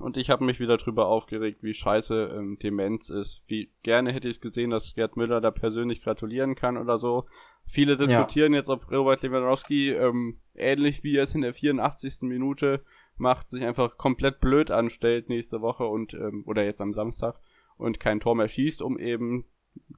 [0.00, 3.42] Und ich habe mich wieder drüber aufgeregt, wie scheiße ähm, Demenz ist.
[3.46, 7.26] Wie gerne hätte ich gesehen, dass Gerd Müller da persönlich gratulieren kann oder so.
[7.66, 8.60] Viele diskutieren ja.
[8.60, 12.22] jetzt, ob Robert Lewandowski ähm, ähnlich wie er es in der 84.
[12.22, 12.82] Minute
[13.16, 17.38] macht, sich einfach komplett blöd anstellt nächste Woche und ähm, oder jetzt am Samstag
[17.76, 19.44] und kein Tor mehr schießt, um eben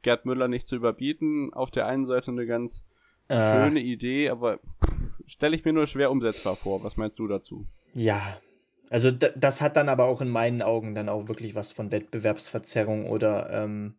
[0.02, 1.52] Gerd Müller nicht zu überbieten.
[1.52, 2.84] Auf der einen Seite eine ganz
[3.28, 3.38] äh.
[3.38, 4.58] schöne Idee, aber
[5.26, 6.82] stelle ich mir nur schwer umsetzbar vor.
[6.82, 7.66] Was meinst du dazu?
[7.94, 8.40] Ja,
[8.92, 13.08] also das hat dann aber auch in meinen Augen dann auch wirklich was von Wettbewerbsverzerrung
[13.08, 13.98] oder ähm,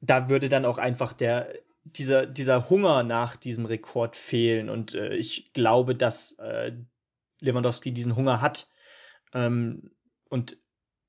[0.00, 4.70] da würde dann auch einfach der dieser dieser Hunger nach diesem Rekord fehlen.
[4.70, 6.72] Und äh, ich glaube, dass äh,
[7.40, 8.68] Lewandowski diesen Hunger hat.
[9.34, 9.90] Ähm,
[10.28, 10.56] und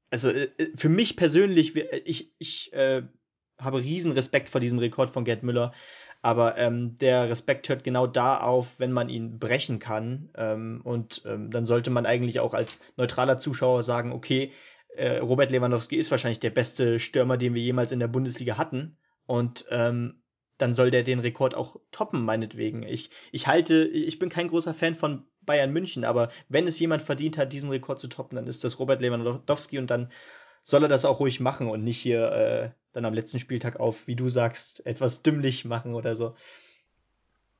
[0.09, 3.03] also äh, für mich persönlich ich ich äh,
[3.59, 5.71] habe riesen Respekt vor diesem Rekord von Gerd Müller
[6.21, 10.29] aber ähm, der Respekt hört genau da auf, wenn man ihn brechen kann.
[10.35, 14.51] Ähm, und ähm, dann sollte man eigentlich auch als neutraler Zuschauer sagen, okay,
[14.95, 18.97] äh, Robert Lewandowski ist wahrscheinlich der beste Stürmer, den wir jemals in der Bundesliga hatten.
[19.25, 20.21] Und ähm,
[20.57, 22.83] dann soll der den Rekord auch toppen, meinetwegen.
[22.83, 27.03] Ich, ich halte, ich bin kein großer Fan von Bayern München, aber wenn es jemand
[27.03, 30.11] verdient hat, diesen Rekord zu toppen, dann ist das Robert Lewandowski und dann
[30.63, 34.07] soll er das auch ruhig machen und nicht hier äh, dann am letzten Spieltag auf,
[34.07, 36.35] wie du sagst, etwas dümmlich machen oder so.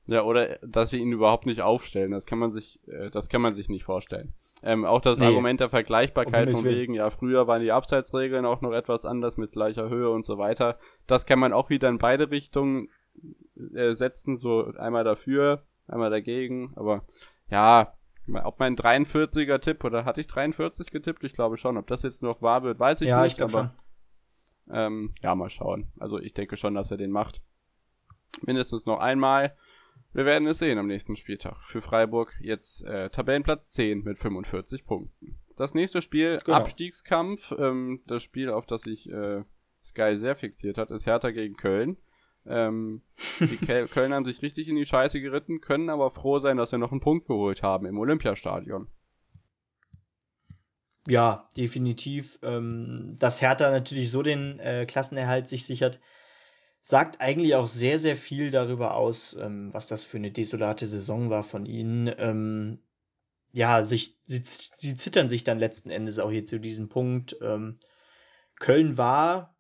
[0.08, 3.42] Ja, oder dass sie ihn überhaupt nicht aufstellen, das kann man sich, äh, das kann
[3.42, 4.34] man sich nicht vorstellen.
[4.64, 5.26] Ähm, auch das nee.
[5.26, 9.52] Argument der Vergleichbarkeit von wegen, ja, früher waren die Abseitsregeln auch noch etwas anders mit
[9.52, 10.80] gleicher Höhe und so weiter.
[11.08, 12.90] Das kann man auch wieder in beide Richtungen
[13.76, 17.06] äh, setzen, so einmal dafür, einmal dagegen, aber
[17.50, 17.94] ja,
[18.44, 21.24] ob mein 43er Tipp, oder hatte ich 43 getippt?
[21.24, 21.78] Ich glaube schon.
[21.78, 23.38] Ob das jetzt noch wahr wird, weiß ich ja, nicht.
[23.38, 23.74] Ich aber
[24.72, 25.92] ähm, ja, mal schauen.
[26.00, 27.42] Also ich denke schon, dass er den macht.
[28.42, 29.56] Mindestens noch einmal.
[30.14, 31.58] Wir werden es sehen am nächsten Spieltag.
[31.64, 35.40] Für Freiburg jetzt äh, Tabellenplatz 10 mit 45 Punkten.
[35.56, 36.58] Das nächste Spiel, genau.
[36.58, 37.54] Abstiegskampf.
[37.58, 39.44] Ähm, das Spiel, auf das sich äh,
[39.84, 41.98] Sky sehr fixiert hat, ist Hertha gegen Köln.
[42.46, 43.02] Ähm,
[43.40, 46.78] die Köln haben sich richtig in die Scheiße geritten, können aber froh sein, dass sie
[46.78, 48.88] noch einen Punkt geholt haben im Olympiastadion.
[51.08, 52.38] Ja, definitiv.
[52.44, 56.00] Ähm, dass Hertha natürlich so den äh, Klassenerhalt sich sichert,
[56.82, 61.30] sagt eigentlich auch sehr, sehr viel darüber aus, ähm, was das für eine desolate Saison
[61.30, 62.14] war von ihnen.
[62.18, 62.80] Ähm,
[63.54, 67.38] ja, sich, sie, sie zittern sich dann letzten Endes auch hier zu diesem Punkt.
[67.42, 67.80] Ähm,
[68.60, 69.56] Köln war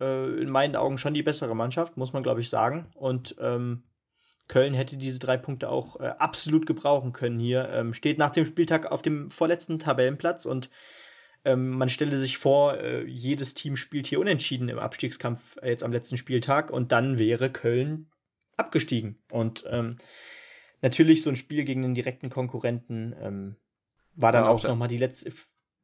[0.00, 2.90] äh, in meinen Augen schon die bessere Mannschaft, muss man glaube ich sagen.
[2.94, 3.84] Und ähm,
[4.50, 7.70] Köln hätte diese drei Punkte auch äh, absolut gebrauchen können hier.
[7.70, 10.70] Ähm, steht nach dem Spieltag auf dem vorletzten Tabellenplatz und
[11.44, 15.84] ähm, man stelle sich vor, äh, jedes Team spielt hier unentschieden im Abstiegskampf äh, jetzt
[15.84, 18.10] am letzten Spieltag und dann wäre Köln
[18.56, 19.22] abgestiegen.
[19.30, 19.98] Und ähm,
[20.82, 23.56] natürlich so ein Spiel gegen den direkten Konkurrenten ähm,
[24.16, 25.32] war dann ja, auch nochmal die letzte,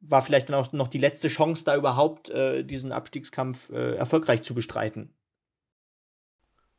[0.01, 4.43] war vielleicht dann auch noch die letzte Chance, da überhaupt äh, diesen Abstiegskampf äh, erfolgreich
[4.43, 5.13] zu bestreiten.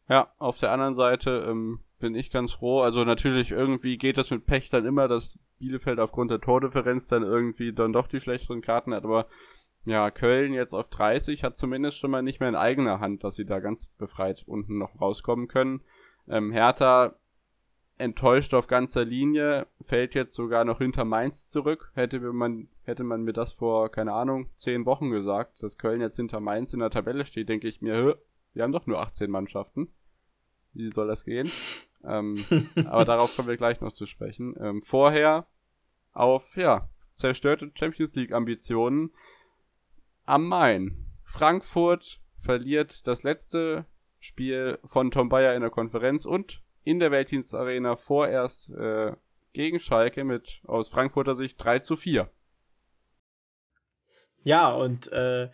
[0.08, 2.80] Ja, auf der anderen Seite ähm, bin ich ganz froh.
[2.80, 7.22] Also natürlich irgendwie geht das mit Pech dann immer, dass Bielefeld aufgrund der Tordifferenz dann
[7.22, 9.04] irgendwie dann doch die schlechteren Karten hat.
[9.04, 9.26] Aber
[9.84, 13.36] ja, Köln jetzt auf 30 hat zumindest schon mal nicht mehr in eigener Hand, dass
[13.36, 15.82] sie da ganz befreit unten noch rauskommen können.
[16.28, 17.14] Ähm, Hertha
[17.96, 21.90] enttäuscht auf ganzer Linie, fällt jetzt sogar noch hinter Mainz zurück.
[21.94, 26.16] Hätte man, hätte man mir das vor, keine Ahnung, zehn Wochen gesagt, dass Köln jetzt
[26.16, 28.18] hinter Mainz in der Tabelle steht, denke ich mir,
[28.54, 29.88] wir haben doch nur 18 Mannschaften.
[30.74, 31.50] Wie soll das gehen?
[32.04, 32.44] ähm,
[32.86, 34.54] aber darauf kommen wir gleich noch zu sprechen.
[34.60, 35.46] Ähm, vorher
[36.12, 39.12] auf, ja, zerstörte Champions League Ambitionen
[40.24, 41.06] am Main.
[41.24, 43.86] Frankfurt verliert das letzte
[44.18, 49.14] Spiel von Tom Bayer in der Konferenz und in der Weltdienstarena vorerst äh,
[49.52, 52.30] gegen Schalke mit aus Frankfurter Sicht 3 zu 4.
[54.44, 55.50] Ja, und äh,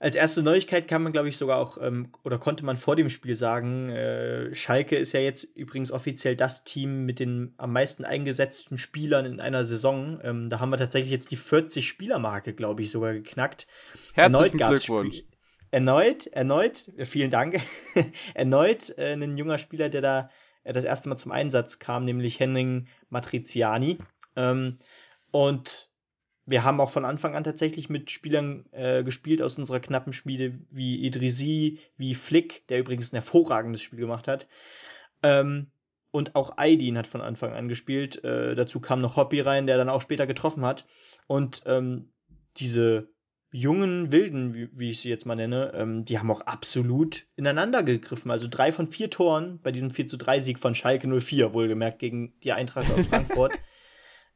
[0.00, 3.10] als erste Neuigkeit kann man, glaube ich, sogar auch, ähm, oder konnte man vor dem
[3.10, 8.04] Spiel sagen, äh, Schalke ist ja jetzt übrigens offiziell das Team mit den am meisten
[8.04, 10.20] eingesetzten Spielern in einer Saison.
[10.22, 13.66] Ähm, da haben wir tatsächlich jetzt die 40-Spieler-Marke, glaube ich, sogar geknackt.
[14.14, 15.22] Herzlichen erneut Glückwunsch.
[15.70, 17.60] Erneut, erneut, vielen Dank,
[18.34, 20.30] erneut äh, ein junger Spieler, der da
[20.64, 23.98] äh, das erste Mal zum Einsatz kam, nämlich Henning Matriziani.
[24.36, 24.78] Ähm,
[25.30, 25.90] und
[26.48, 30.58] wir haben auch von Anfang an tatsächlich mit Spielern äh, gespielt aus unserer knappen Schmiede
[30.70, 34.48] wie Idrisi, wie Flick, der übrigens ein hervorragendes Spiel gemacht hat.
[35.22, 35.66] Ähm,
[36.10, 38.24] und auch Aydin hat von Anfang an gespielt.
[38.24, 40.86] Äh, dazu kam noch Hoppy rein, der dann auch später getroffen hat.
[41.26, 42.08] Und ähm,
[42.56, 43.10] diese
[43.50, 47.82] jungen Wilden, wie, wie, ich sie jetzt mal nenne, ähm, die haben auch absolut ineinander
[47.82, 48.30] gegriffen.
[48.30, 51.98] Also drei von vier Toren bei diesem 4 zu 3 Sieg von Schalke 04, wohlgemerkt
[51.98, 53.52] gegen die Eintracht aus Frankfurt.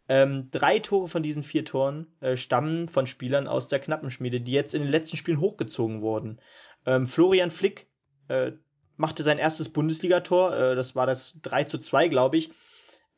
[0.09, 4.53] Ähm, drei Tore von diesen vier Toren äh, stammen von Spielern aus der Knappenschmiede, die
[4.53, 6.41] jetzt in den letzten Spielen hochgezogen wurden.
[6.87, 7.87] Ähm, Florian Flick
[8.29, 8.53] äh,
[8.97, 12.51] machte sein erstes Bundesligator, äh, das war das 3 zu 2, glaube ich,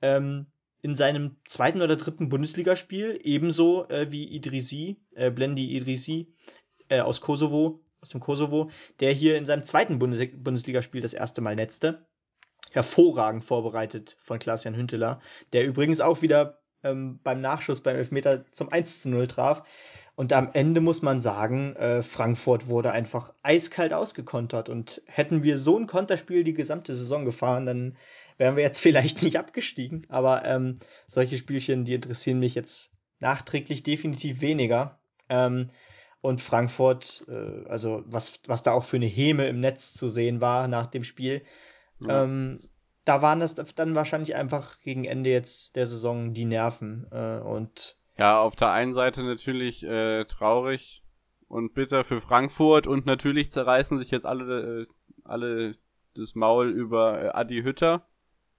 [0.03, 0.47] ähm,
[0.83, 6.35] in seinem zweiten oder dritten Bundesligaspiel, ebenso äh, wie Idrisi, äh, Blendi Idrisi
[6.89, 8.71] äh, aus Kosovo, aus dem Kosovo,
[9.01, 12.07] der hier in seinem zweiten Bundes Bundesligaspiel das erste Mal netzte
[12.75, 15.21] hervorragend vorbereitet von Klaas-Jan Hünteler,
[15.53, 19.65] der übrigens auch wieder ähm, beim Nachschuss beim Elfmeter zum 1 zu 0 traf.
[20.17, 24.69] Und am Ende muss man sagen, äh, Frankfurt wurde einfach eiskalt ausgekontert.
[24.69, 27.97] Und hätten wir so ein Konterspiel die gesamte Saison gefahren, dann
[28.39, 30.07] wären wir jetzt vielleicht nicht abgestiegen.
[30.09, 34.99] Aber ähm, solche Spielchen, die interessieren mich jetzt nachträglich definitiv weniger.
[35.29, 35.71] Ähm,
[36.21, 40.41] und Frankfurt, äh, also was, was da auch für eine Häme im Netz zu sehen
[40.41, 41.43] war nach dem Spiel,
[42.01, 42.25] ja.
[42.25, 42.61] ähm,
[43.05, 47.97] da waren das dann wahrscheinlich einfach gegen Ende jetzt der Saison die Nerven äh, und
[48.17, 51.03] ja, auf der einen Seite natürlich äh, traurig
[51.49, 54.87] und bitter für Frankfurt und natürlich zerreißen sich jetzt alle äh,
[55.25, 55.75] alle
[56.15, 58.07] das Maul über äh, Adi Hütter,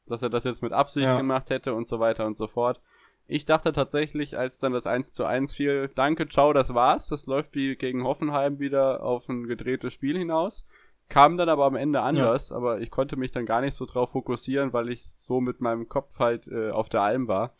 [0.07, 1.17] dass er das jetzt mit Absicht ja.
[1.17, 2.81] gemacht hätte und so weiter und so fort.
[3.27, 7.07] Ich dachte tatsächlich, als dann das 1 zu 1 fiel, danke, ciao, das war's.
[7.07, 10.63] Das läuft wie gegen Hoffenheim wieder auf ein gedrehtes Spiel hinaus.
[11.07, 12.55] Kam dann aber am Ende anders, ja.
[12.55, 15.87] aber ich konnte mich dann gar nicht so drauf fokussieren, weil ich so mit meinem
[15.87, 17.55] Kopf halt äh, auf der Alm war.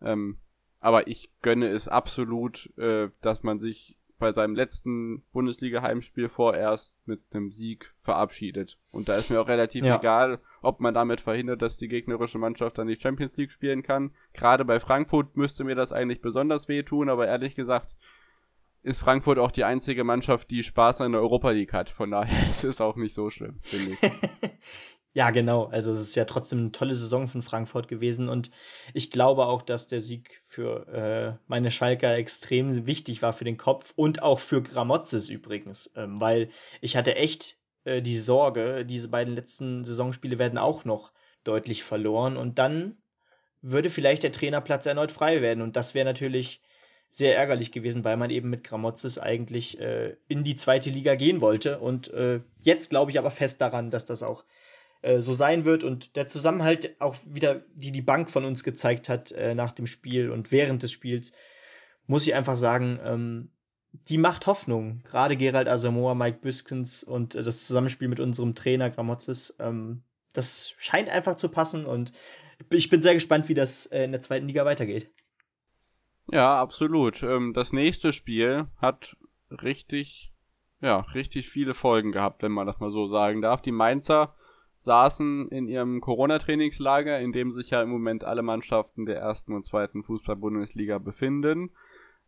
[0.00, 0.38] Ähm,
[0.80, 7.20] aber ich gönne es absolut, äh, dass man sich bei seinem letzten Bundesliga-Heimspiel vorerst mit
[7.32, 8.78] einem Sieg verabschiedet.
[8.90, 9.96] Und da ist mir auch relativ ja.
[9.96, 14.12] egal, ob man damit verhindert, dass die gegnerische Mannschaft dann die Champions League spielen kann.
[14.32, 17.96] Gerade bei Frankfurt müsste mir das eigentlich besonders wehtun, aber ehrlich gesagt,
[18.84, 21.88] ist Frankfurt auch die einzige Mannschaft, die Spaß an der Europa League hat.
[21.90, 23.98] Von daher ist es auch nicht so schlimm, finde ich.
[25.14, 25.64] ja, genau.
[25.64, 28.50] Also es ist ja trotzdem eine tolle Saison von Frankfurt gewesen und
[28.92, 33.56] ich glaube auch, dass der Sieg für äh, meine Schalker extrem wichtig war für den
[33.56, 36.50] Kopf und auch für Gramozis übrigens, ähm, weil
[36.82, 42.36] ich hatte echt äh, die Sorge, diese beiden letzten Saisonspiele werden auch noch deutlich verloren
[42.36, 42.98] und dann
[43.62, 46.60] würde vielleicht der Trainerplatz erneut frei werden und das wäre natürlich
[47.14, 51.40] sehr ärgerlich gewesen, weil man eben mit Gramozis eigentlich äh, in die zweite Liga gehen
[51.40, 51.78] wollte.
[51.78, 54.44] Und äh, jetzt glaube ich aber fest daran, dass das auch
[55.02, 59.08] äh, so sein wird und der Zusammenhalt auch wieder, die die Bank von uns gezeigt
[59.08, 61.30] hat äh, nach dem Spiel und während des Spiels,
[62.08, 63.50] muss ich einfach sagen, ähm,
[64.08, 65.04] die macht Hoffnung.
[65.04, 70.74] Gerade Gerald Asamoah, Mike Büskens und äh, das Zusammenspiel mit unserem Trainer Gramozis, ähm, das
[70.78, 72.10] scheint einfach zu passen und
[72.70, 75.12] ich bin sehr gespannt, wie das äh, in der zweiten Liga weitergeht.
[76.30, 77.22] Ja, absolut.
[77.22, 79.16] Ähm, das nächste Spiel hat
[79.50, 80.32] richtig,
[80.80, 83.60] ja, richtig viele Folgen gehabt, wenn man das mal so sagen darf.
[83.62, 84.34] Die Mainzer
[84.78, 89.64] saßen in ihrem Corona-Trainingslager, in dem sich ja im Moment alle Mannschaften der ersten und
[89.64, 91.70] zweiten Fußball-Bundesliga befinden,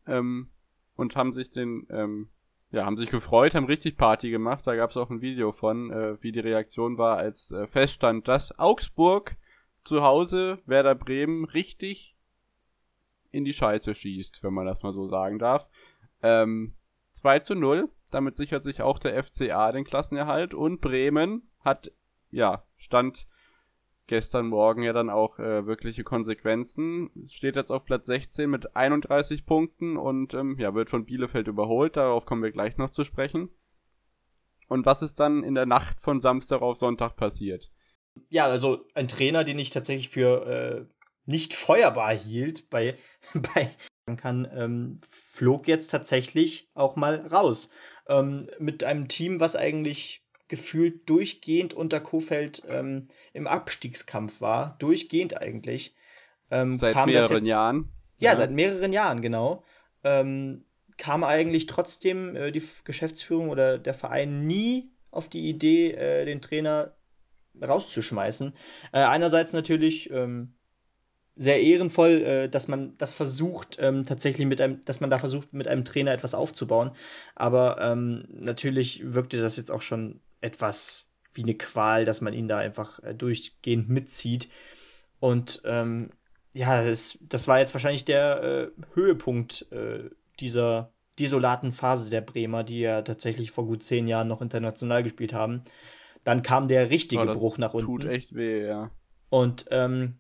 [0.07, 0.51] ähm,
[0.95, 2.29] und haben sich den, ähm,
[2.71, 4.67] ja, haben sich gefreut, haben richtig Party gemacht.
[4.67, 8.29] Da gab es auch ein Video von, äh, wie die Reaktion war, als äh, feststand,
[8.29, 9.37] dass Augsburg
[9.85, 12.16] zu Hause Werder Bremen richtig
[13.37, 15.69] in die Scheiße schießt, wenn man das mal so sagen darf.
[16.23, 16.75] Ähm,
[17.13, 21.93] 2 zu 0, damit sichert sich auch der FCA den Klassenerhalt und Bremen hat,
[22.31, 23.27] ja, stand
[24.07, 27.11] gestern Morgen ja dann auch äh, wirkliche Konsequenzen.
[27.25, 31.97] Steht jetzt auf Platz 16 mit 31 Punkten und ähm, ja, wird von Bielefeld überholt.
[31.97, 33.51] Darauf kommen wir gleich noch zu sprechen.
[34.69, 37.71] Und was ist dann in der Nacht von Samstag auf Sonntag passiert?
[38.29, 40.96] Ja, also ein Trainer, den ich tatsächlich für äh,
[41.27, 42.97] nicht feuerbar hielt bei,
[43.35, 43.75] bei
[44.17, 47.71] kann, ähm, flog jetzt tatsächlich auch mal raus.
[48.09, 54.77] Ähm, mit einem Team, was eigentlich gefühlt durchgehend unter Kofeld ähm, im Abstiegskampf war.
[54.79, 55.97] Durchgehend eigentlich.
[56.53, 57.89] Ähm, seit mehreren jetzt, Jahren.
[58.19, 59.65] Ja, ja, seit mehreren Jahren, genau.
[60.05, 60.65] Ähm,
[60.99, 66.41] kam eigentlich trotzdem äh, die Geschäftsführung oder der Verein nie auf die Idee, äh, den
[66.41, 66.95] Trainer
[67.61, 68.55] rauszuschmeißen.
[68.93, 70.56] Äh, einerseits natürlich ähm,
[71.37, 75.53] sehr ehrenvoll, äh, dass man das versucht, ähm, tatsächlich mit einem, dass man da versucht,
[75.53, 76.93] mit einem Trainer etwas aufzubauen.
[77.35, 82.49] Aber ähm, natürlich wirkte das jetzt auch schon etwas wie eine Qual, dass man ihn
[82.49, 84.49] da einfach äh, durchgehend mitzieht.
[85.21, 86.11] Und ähm,
[86.55, 90.09] ja, das, das war jetzt wahrscheinlich der äh, Höhepunkt äh,
[90.41, 95.35] dieser desolaten Phase der Bremer, die ja tatsächlich vor gut zehn Jahren noch international gespielt
[95.35, 95.63] haben.
[96.25, 97.87] Dann kam der richtige oh, Bruch nach unten.
[97.87, 98.91] Tut echt weh, ja.
[99.29, 100.17] Und ähm,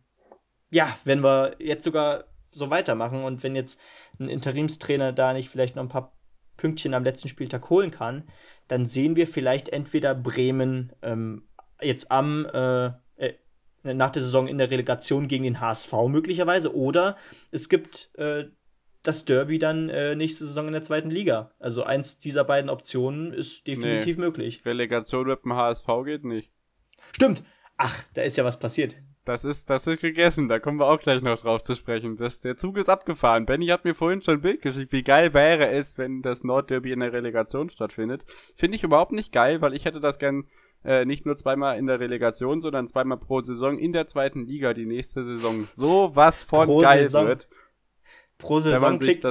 [0.70, 3.80] ja, wenn wir jetzt sogar so weitermachen und wenn jetzt
[4.18, 6.16] ein Interimstrainer da nicht vielleicht noch ein paar
[6.56, 8.24] Pünktchen am letzten Spieltag holen kann,
[8.68, 11.46] dann sehen wir vielleicht entweder Bremen ähm,
[11.80, 13.34] jetzt am äh, äh,
[13.82, 17.16] nach der Saison in der Relegation gegen den HSV möglicherweise oder
[17.50, 18.46] es gibt äh,
[19.02, 21.52] das Derby dann äh, nächste Saison in der zweiten Liga.
[21.60, 24.64] Also eins dieser beiden Optionen ist definitiv nee, möglich.
[24.64, 26.50] Relegation mit dem HSV geht nicht.
[27.12, 27.44] Stimmt.
[27.76, 28.96] Ach, da ist ja was passiert.
[29.26, 32.14] Das ist, das ist gegessen, da kommen wir auch gleich noch drauf zu sprechen.
[32.16, 33.44] Das, der Zug ist abgefahren.
[33.44, 34.92] Benny hat mir vorhin schon ein Bild geschickt.
[34.92, 38.24] Wie geil wäre es, wenn das Nordderby in der Relegation stattfindet.
[38.54, 40.44] Finde ich überhaupt nicht geil, weil ich hätte das gern
[40.84, 44.74] äh, nicht nur zweimal in der Relegation, sondern zweimal pro Saison in der zweiten Liga
[44.74, 47.26] die nächste Saison so was von pro geil Saison.
[47.26, 47.48] wird.
[48.38, 49.24] Pro Saison, klingt,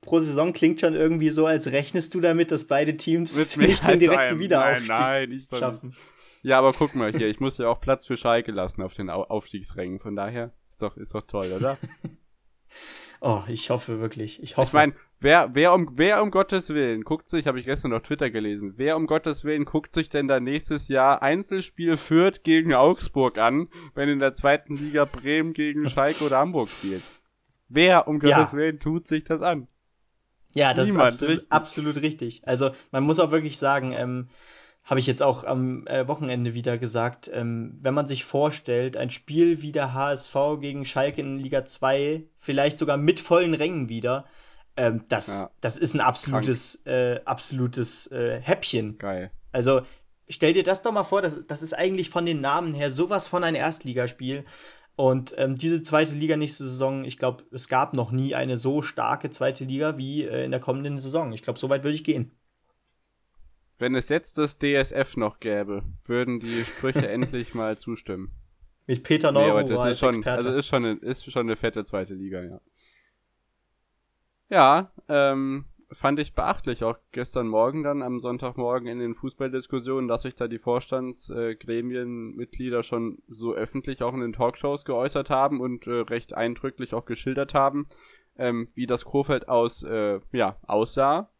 [0.00, 4.00] pro Saison klingt schon irgendwie so, als rechnest du damit, dass beide Teams nicht den
[4.00, 5.90] direkten Wiederaufstieg nein, nein, ich schaffen.
[5.90, 6.11] Nicht.
[6.42, 9.10] Ja, aber guck mal hier, ich muss ja auch Platz für Schalke lassen auf den
[9.10, 10.00] Aufstiegsrängen.
[10.00, 11.78] Von daher ist doch, ist doch toll, oder?
[13.20, 14.42] oh, ich hoffe wirklich.
[14.42, 14.68] Ich hoffe.
[14.68, 18.02] Ich meine, wer, wer um, wer um Gottes Willen guckt sich, habe ich gestern auf
[18.02, 22.74] Twitter gelesen, wer um Gottes Willen guckt sich denn da nächstes Jahr Einzelspiel Fürth gegen
[22.74, 27.04] Augsburg an, wenn in der zweiten Liga Bremen gegen Schalke oder Hamburg spielt?
[27.68, 28.58] Wer um Gottes ja.
[28.58, 29.68] Willen tut sich das an?
[30.54, 31.52] Ja, das Niemand, ist absolut richtig.
[31.52, 32.48] absolut richtig.
[32.48, 34.28] Also man muss auch wirklich sagen, ähm,
[34.84, 39.10] habe ich jetzt auch am äh, Wochenende wieder gesagt, ähm, wenn man sich vorstellt, ein
[39.10, 44.24] Spiel wie der HSV gegen Schalke in Liga 2, vielleicht sogar mit vollen Rängen wieder,
[44.76, 45.50] ähm, das, ja.
[45.60, 48.98] das ist ein absolutes, äh, absolutes äh, Häppchen.
[48.98, 49.30] Geil.
[49.52, 49.82] Also
[50.28, 53.26] stell dir das doch mal vor, das, das ist eigentlich von den Namen her sowas
[53.26, 54.44] von ein Erstligaspiel.
[54.94, 58.82] Und ähm, diese zweite Liga nächste Saison, ich glaube, es gab noch nie eine so
[58.82, 61.32] starke zweite Liga wie äh, in der kommenden Saison.
[61.32, 62.30] Ich glaube, so weit würde ich gehen.
[63.82, 68.30] Wenn es jetzt das DSF noch gäbe, würden die Sprüche endlich mal zustimmen.
[68.86, 70.36] Mit Peter Neuro nee, als schon, Experte.
[70.36, 72.60] Also ist schon, eine, ist schon eine fette zweite Liga, ja.
[74.50, 80.22] Ja, ähm, fand ich beachtlich, auch gestern Morgen dann am Sonntagmorgen in den Fußballdiskussionen, dass
[80.22, 85.88] sich da die Vorstandsgremienmitglieder äh, schon so öffentlich auch in den Talkshows geäußert haben und
[85.88, 87.88] äh, recht eindrücklich auch geschildert haben,
[88.36, 91.31] ähm, wie das Kofeld aus, äh, ja, aussah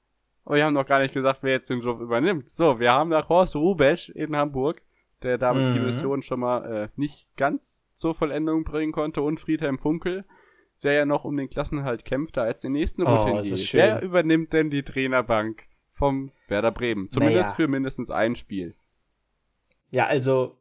[0.45, 2.49] aber wir haben noch gar nicht gesagt, wer jetzt den Job übernimmt.
[2.49, 4.83] So, wir haben nach Horst Rubesch in Hamburg,
[5.23, 5.75] der damit mhm.
[5.75, 10.25] die Mission schon mal äh, nicht ganz zur Vollendung bringen konnte, und Friedhelm Funkel,
[10.83, 13.43] der ja noch um den Klassenhalt kämpft, da als den nächsten Routinier.
[13.43, 17.09] Oh, wer übernimmt denn die Trainerbank vom Werder Bremen?
[17.11, 17.55] Zumindest naja.
[17.55, 18.75] für mindestens ein Spiel.
[19.91, 20.57] Ja, also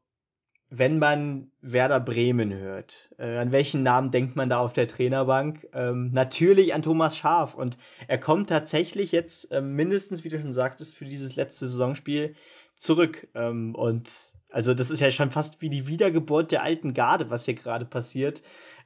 [0.73, 5.67] wenn man Werder Bremen hört, äh, an welchen Namen denkt man da auf der Trainerbank?
[5.73, 7.55] Ähm, natürlich an Thomas Schaf.
[7.55, 12.35] Und er kommt tatsächlich jetzt äh, mindestens, wie du schon sagtest, für dieses letzte Saisonspiel
[12.77, 13.27] zurück.
[13.35, 14.09] Ähm, und
[14.49, 17.85] also das ist ja schon fast wie die Wiedergeburt der alten Garde, was hier gerade
[17.85, 18.41] passiert.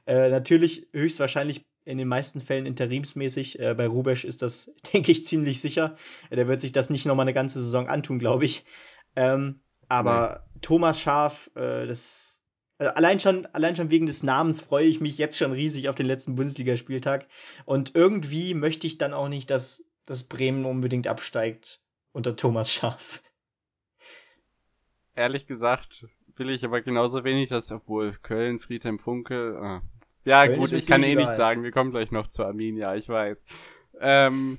[0.06, 3.60] Äh, natürlich höchstwahrscheinlich in den meisten Fällen interimsmäßig.
[3.60, 5.96] Äh, bei Rubesch ist das, denke ich, ziemlich sicher.
[6.32, 8.64] der wird sich das nicht nochmal eine ganze Saison antun, glaube ich.
[9.14, 10.60] Ähm, aber nee.
[10.62, 12.36] Thomas Schaf, äh, das
[12.78, 15.94] also allein schon, allein schon wegen des Namens freue ich mich jetzt schon riesig auf
[15.94, 17.26] den letzten Bundesligaspieltag.
[17.64, 21.82] Und irgendwie möchte ich dann auch nicht, dass, dass Bremen unbedingt absteigt
[22.12, 23.22] unter Thomas Schaf.
[25.14, 26.06] Ehrlich gesagt
[26.38, 29.58] will ich aber genauso wenig, dass obwohl Köln, Friedhelm Funke.
[29.58, 29.82] Ah.
[30.24, 33.08] Ja, Köln gut, ich kann eh nicht sagen, wir kommen gleich noch zu Arminia, ich
[33.08, 33.42] weiß.
[34.00, 34.58] Ähm,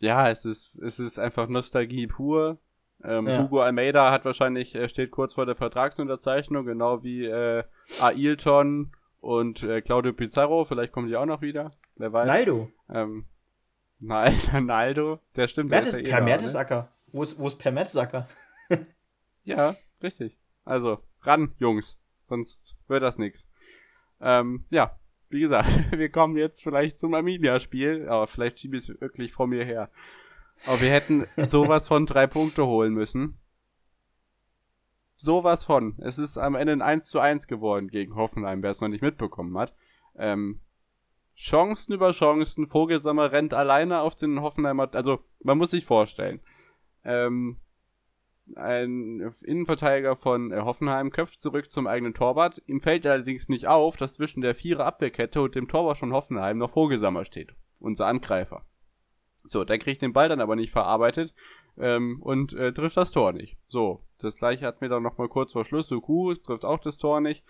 [0.00, 2.58] ja, es ist, es ist einfach Nostalgie pur.
[3.04, 3.42] Ähm, ja.
[3.42, 7.64] Hugo Almeida hat wahrscheinlich, er steht kurz vor der Vertragsunterzeichnung, genau wie äh,
[8.00, 12.26] Ailton und äh, Claudio Pizarro, vielleicht kommen die auch noch wieder, wer weiß.
[12.26, 12.70] Naldo.
[12.88, 13.26] Ähm,
[14.00, 15.70] Naldo, der stimmt.
[15.70, 16.82] Mertes, der ist ja per Mertesacker.
[16.82, 16.88] Ne?
[17.12, 18.28] Wo ist, wo ist Per Mertesacker?
[19.44, 20.36] ja, richtig.
[20.64, 23.48] Also, ran, Jungs, sonst wird das nix.
[24.20, 29.00] Ähm, ja, wie gesagt, wir kommen jetzt vielleicht zum Arminia-Spiel, aber vielleicht schiebe ich es
[29.00, 29.90] wirklich vor mir her.
[30.64, 33.38] Aber wir hätten sowas von drei Punkte holen müssen.
[35.16, 35.96] Sowas von.
[35.98, 39.02] Es ist am Ende ein 1 zu 1 geworden gegen Hoffenheim, wer es noch nicht
[39.02, 39.74] mitbekommen hat.
[40.16, 40.60] Ähm,
[41.34, 42.66] Chancen über Chancen.
[42.66, 44.88] Vogelsammer rennt alleine auf den Hoffenheimer.
[44.94, 46.40] Also, man muss sich vorstellen.
[47.04, 47.58] Ähm,
[48.54, 52.62] ein Innenverteidiger von äh, Hoffenheim köpft zurück zum eigenen Torwart.
[52.66, 56.58] Ihm fällt allerdings nicht auf, dass zwischen der Vierer Abwehrkette und dem Torwart von Hoffenheim
[56.58, 57.54] noch Vogelsammer steht.
[57.80, 58.64] Unser Angreifer.
[59.48, 61.34] So, der kriegt den Ball dann aber nicht verarbeitet
[61.78, 63.56] ähm, und äh, trifft das Tor nicht.
[63.68, 65.88] So, das gleiche hatten wir dann nochmal kurz vor Schluss.
[65.88, 67.44] Suku trifft auch das Tor nicht.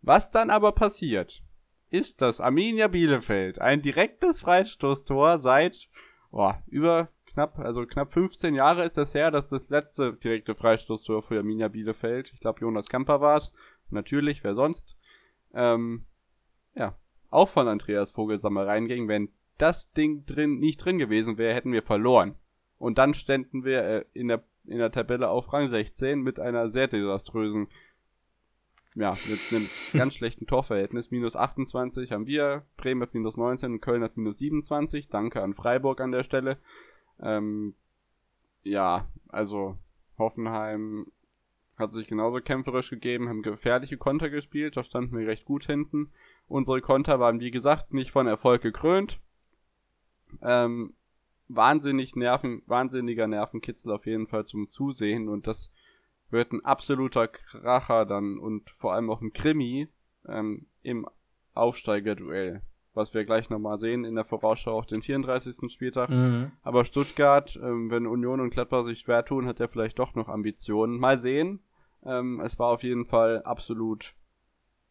[0.00, 1.42] Was dann aber passiert,
[1.90, 5.88] ist, dass Arminia Bielefeld ein direktes Freistoßtor seit
[6.30, 11.22] oh, über knapp, also knapp 15 Jahre ist das her, dass das letzte direkte Freistoßtor
[11.22, 13.52] für Arminia Bielefeld, ich glaube Jonas Kamper war es,
[13.90, 14.96] natürlich, wer sonst,
[15.54, 16.06] ähm,
[16.74, 16.96] ja,
[17.30, 19.08] auch von Andreas Vogelsammer reinging.
[19.08, 19.30] Wenn
[19.62, 22.34] das Ding drin nicht drin gewesen wäre, hätten wir verloren.
[22.78, 26.68] Und dann ständen wir äh, in, der, in der Tabelle auf Rang 16 mit einer
[26.68, 27.68] sehr desaströsen,
[28.96, 31.12] ja, mit einem ganz schlechten Torverhältnis.
[31.12, 35.08] Minus 28 haben wir, Bremen hat minus 19 und Köln hat minus 27.
[35.08, 36.58] Danke an Freiburg an der Stelle.
[37.20, 37.76] Ähm,
[38.64, 39.78] ja, also
[40.18, 41.06] Hoffenheim
[41.76, 46.10] hat sich genauso kämpferisch gegeben, haben gefährliche Konter gespielt, da standen wir recht gut hinten.
[46.48, 49.20] Unsere Konter waren, wie gesagt, nicht von Erfolg gekrönt.
[50.40, 50.94] Ähm,
[51.48, 55.70] wahnsinnig Nerven, wahnsinniger Nervenkitzel auf jeden Fall zum Zusehen und das
[56.30, 59.88] wird ein absoluter Kracher dann und vor allem auch ein Krimi
[60.26, 61.06] ähm, im
[61.52, 62.62] Aufsteigerduell
[62.94, 65.70] was wir gleich nochmal sehen in der Vorausschau auf den 34.
[65.72, 66.10] Spieltag.
[66.10, 66.52] Mhm.
[66.62, 70.28] Aber Stuttgart, ähm, wenn Union und Gladbach sich schwer tun, hat er vielleicht doch noch
[70.28, 70.98] Ambitionen.
[70.98, 71.60] Mal sehen.
[72.04, 74.14] Ähm, es war auf jeden Fall absolut,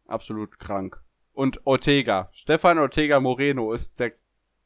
[0.08, 1.02] absolut krank.
[1.34, 4.14] Und Ortega, Stefan Ortega Moreno ist der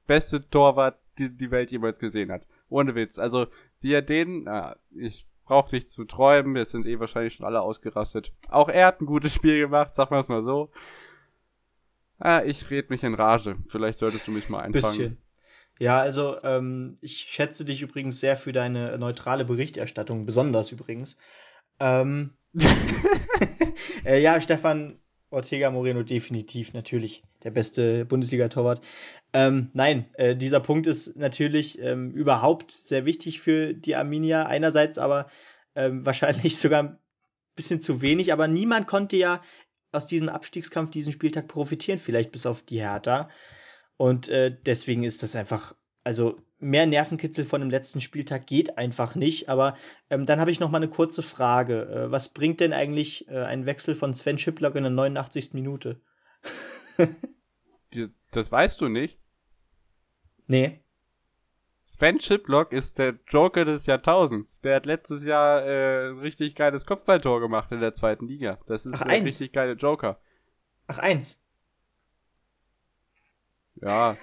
[0.08, 2.46] beste Torwart, die die Welt jemals gesehen hat.
[2.70, 3.18] Ohne Witz.
[3.18, 3.48] Also,
[3.82, 7.62] wie er den, äh, ich brauche nicht zu träumen, wir sind eh wahrscheinlich schon alle
[7.62, 8.32] ausgerastet.
[8.50, 10.72] Auch er hat ein gutes Spiel gemacht, sagen wir es mal so.
[12.20, 13.58] Ah, ich red mich in Rage.
[13.70, 14.98] Vielleicht solltest du mich mal einfangen.
[14.98, 15.18] Bisschen.
[15.80, 21.18] Ja, also ähm, ich schätze dich übrigens sehr für deine neutrale Berichterstattung, besonders übrigens.
[21.80, 22.32] Ähm,
[24.06, 24.98] äh, ja, Stefan
[25.30, 28.82] Ortega Moreno definitiv natürlich der beste Bundesliga-Torwart.
[29.36, 34.46] Ähm, nein, äh, dieser Punkt ist natürlich ähm, überhaupt sehr wichtig für die Arminia.
[34.46, 35.28] Einerseits aber
[35.76, 37.00] ähm, wahrscheinlich sogar ein
[37.54, 39.44] bisschen zu wenig, aber niemand konnte ja
[39.92, 43.30] aus diesem Abstiegskampf diesen Spieltag profitieren, vielleicht bis auf die Hertha.
[43.98, 45.76] Und äh, deswegen ist das einfach,
[46.06, 49.50] also mehr Nervenkitzel von dem letzten Spieltag geht einfach nicht.
[49.50, 49.76] Aber
[50.10, 51.82] ähm, dann habe ich noch mal eine kurze Frage.
[51.82, 55.52] Äh, was bringt denn eigentlich äh, ein Wechsel von Sven Schiplock in der 89.
[55.52, 56.00] Minute?
[58.32, 59.20] das weißt du nicht?
[60.48, 60.80] Nee.
[61.84, 64.60] Sven Chiplock ist der Joker des Jahrtausends.
[64.62, 68.58] Der hat letztes Jahr äh, ein richtig geiles Kopfballtor gemacht in der zweiten Liga.
[68.66, 70.20] Das ist Ach, ein richtig geile Joker.
[70.88, 71.40] Ach, eins.
[73.82, 74.18] Ja.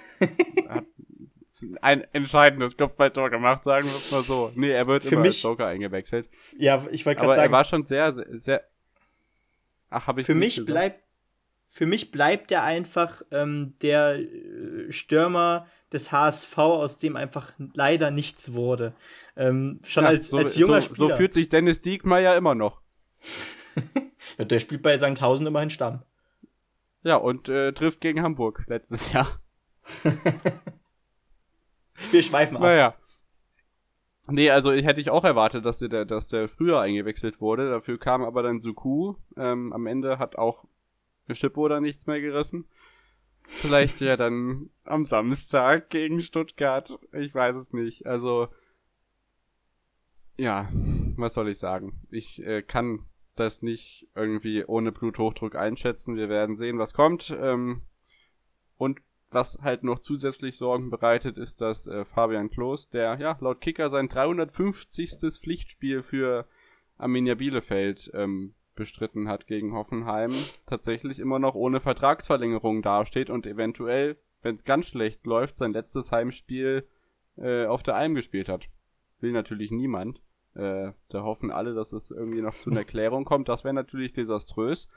[0.68, 0.84] hat
[1.82, 4.50] ein entscheidendes Kopfballtor gemacht, sagen wir es mal so.
[4.54, 6.28] Nee, er wird Für immer mich, als Joker eingewechselt.
[6.58, 7.38] Ja, ich wollte gerade sagen.
[7.38, 8.64] Aber er war schon sehr, sehr, sehr
[9.90, 10.66] Ach, habe ich Für mich gesagt?
[10.66, 11.02] bleibt
[11.68, 18.10] für mich bleibt er einfach ähm, der äh, Stürmer des HSV, aus dem einfach leider
[18.10, 18.94] nichts wurde.
[19.36, 21.08] Ähm, schon ja, als, so, als junger so, Spieler.
[21.08, 22.80] So fühlt sich Dennis Diekmeyer immer noch.
[24.38, 26.02] ja, der spielt bei Sankt immerhin Stamm.
[27.02, 29.40] Ja, und äh, trifft gegen Hamburg letztes Jahr.
[32.10, 32.62] Wir schweifen ab.
[32.62, 32.94] Naja.
[34.28, 37.70] Nee, also hätte ich auch erwartet, dass der, dass der früher eingewechselt wurde.
[37.70, 39.14] Dafür kam aber dann Suku.
[39.36, 40.64] Ähm, am Ende hat auch
[41.32, 42.68] Schippo da nichts mehr gerissen.
[43.60, 46.98] Vielleicht ja dann am Samstag gegen Stuttgart.
[47.12, 48.06] Ich weiß es nicht.
[48.06, 48.48] Also,
[50.36, 50.68] ja,
[51.16, 52.00] was soll ich sagen?
[52.10, 56.16] Ich äh, kann das nicht irgendwie ohne Bluthochdruck einschätzen.
[56.16, 57.36] Wir werden sehen, was kommt.
[57.40, 57.82] Ähm,
[58.76, 59.00] und
[59.30, 63.88] was halt noch zusätzlich Sorgen bereitet, ist, dass äh, Fabian Klos, der ja laut Kicker
[63.88, 65.18] sein 350.
[65.40, 66.46] Pflichtspiel für
[66.98, 70.32] Arminia Bielefeld ähm, bestritten hat gegen Hoffenheim,
[70.66, 76.12] tatsächlich immer noch ohne Vertragsverlängerung dasteht und eventuell, wenn es ganz schlecht läuft, sein letztes
[76.12, 76.86] Heimspiel
[77.36, 78.68] äh, auf der Alm gespielt hat.
[79.20, 80.20] Will natürlich niemand.
[80.54, 83.48] Äh, da hoffen alle, dass es irgendwie noch zu einer Klärung kommt.
[83.48, 84.88] Das wäre natürlich desaströs.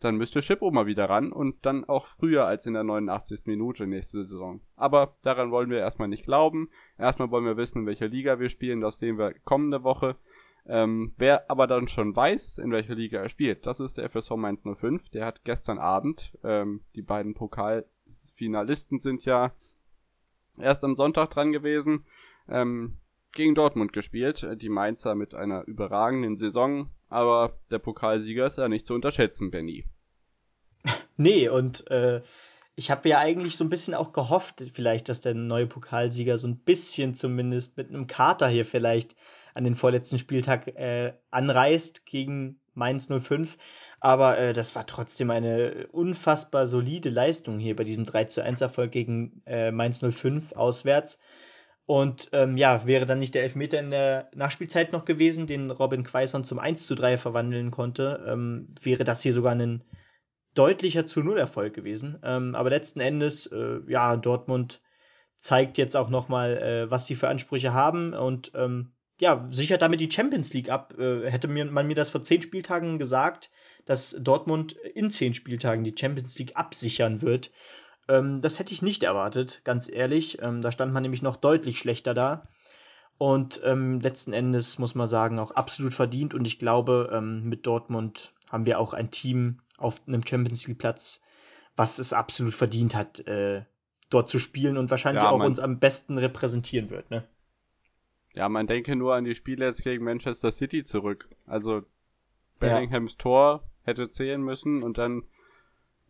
[0.00, 3.46] Dann müsste Schippo mal wieder ran und dann auch früher als in der 89.
[3.46, 4.60] Minute nächste Saison.
[4.76, 6.68] Aber daran wollen wir erstmal nicht glauben.
[6.98, 8.82] Erstmal wollen wir wissen, in welcher Liga wir spielen.
[8.82, 10.16] Das sehen wir kommende Woche.
[10.68, 14.32] Ähm, wer aber dann schon weiß, in welcher Liga er spielt, das ist der FSV
[14.32, 15.10] Mainz 05.
[15.10, 19.52] Der hat gestern Abend ähm, die beiden Pokal Finalisten sind ja
[20.58, 22.04] erst am Sonntag dran gewesen.
[22.48, 22.98] Ähm,
[23.36, 24.46] gegen Dortmund gespielt.
[24.60, 29.84] Die Mainzer mit einer überragenden Saison, aber der Pokalsieger ist ja nicht zu unterschätzen, Benny.
[31.18, 32.20] Nee, und äh,
[32.74, 36.46] ich habe ja eigentlich so ein bisschen auch gehofft, vielleicht, dass der neue Pokalsieger so
[36.46, 39.16] ein bisschen zumindest mit einem Kater hier vielleicht
[39.56, 43.56] an den vorletzten Spieltag äh, anreist gegen Mainz 05.
[44.00, 48.60] Aber äh, das war trotzdem eine unfassbar solide Leistung hier bei diesem 3 zu 1
[48.60, 51.20] Erfolg gegen äh, Mainz 05 auswärts.
[51.86, 56.02] Und ähm, ja, wäre dann nicht der Elfmeter in der Nachspielzeit noch gewesen, den Robin
[56.02, 59.84] Quaison zum 1 zu 3 verwandeln konnte, ähm, wäre das hier sogar ein
[60.54, 62.18] deutlicher zu Null Erfolg gewesen.
[62.24, 64.82] Ähm, aber letzten Endes, äh, ja, Dortmund
[65.38, 70.00] zeigt jetzt auch nochmal, äh, was die für Ansprüche haben und ähm, ja, sichert damit
[70.00, 70.94] die Champions League ab.
[70.98, 73.50] Äh, hätte mir, man mir das vor zehn Spieltagen gesagt,
[73.84, 77.50] dass Dortmund in zehn Spieltagen die Champions League absichern wird.
[78.08, 80.42] Ähm, das hätte ich nicht erwartet, ganz ehrlich.
[80.42, 82.42] Ähm, da stand man nämlich noch deutlich schlechter da.
[83.18, 86.34] Und ähm, letzten Endes muss man sagen, auch absolut verdient.
[86.34, 90.78] Und ich glaube, ähm, mit Dortmund haben wir auch ein Team auf einem Champions League
[90.78, 91.22] Platz,
[91.76, 93.64] was es absolut verdient hat, äh,
[94.10, 97.10] dort zu spielen und wahrscheinlich ja, auch uns am besten repräsentieren wird.
[97.10, 97.26] Ne?
[98.36, 101.28] Ja, man denke nur an die Spiele jetzt gegen Manchester City zurück.
[101.46, 101.82] Also
[102.60, 103.18] Bellinghams ja.
[103.18, 105.24] Tor hätte zählen müssen und dann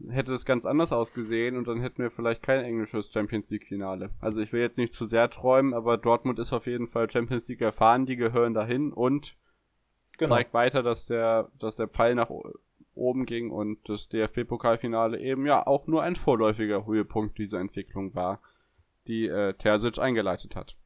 [0.09, 4.11] hätte es ganz anders ausgesehen und dann hätten wir vielleicht kein englisches Champions League Finale.
[4.21, 7.49] Also ich will jetzt nicht zu sehr träumen, aber Dortmund ist auf jeden Fall Champions
[7.49, 9.37] League erfahren, die gehören dahin und
[10.19, 10.35] genau.
[10.35, 12.31] zeigt weiter, dass der, dass der Pfeil nach
[12.95, 18.41] oben ging und das DFB-Pokalfinale eben ja auch nur ein vorläufiger Höhepunkt dieser Entwicklung war,
[19.07, 20.77] die äh, Terzic eingeleitet hat.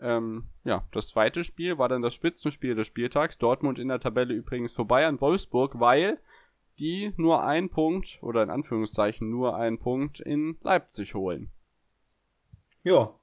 [0.00, 3.38] Ähm, ja, das zweite Spiel war dann das Spitzenspiel des Spieltags.
[3.38, 6.18] Dortmund in der Tabelle übrigens vorbei an Wolfsburg, weil
[6.78, 11.50] die nur einen Punkt oder in Anführungszeichen nur einen Punkt in Leipzig holen.
[12.82, 13.14] Ja.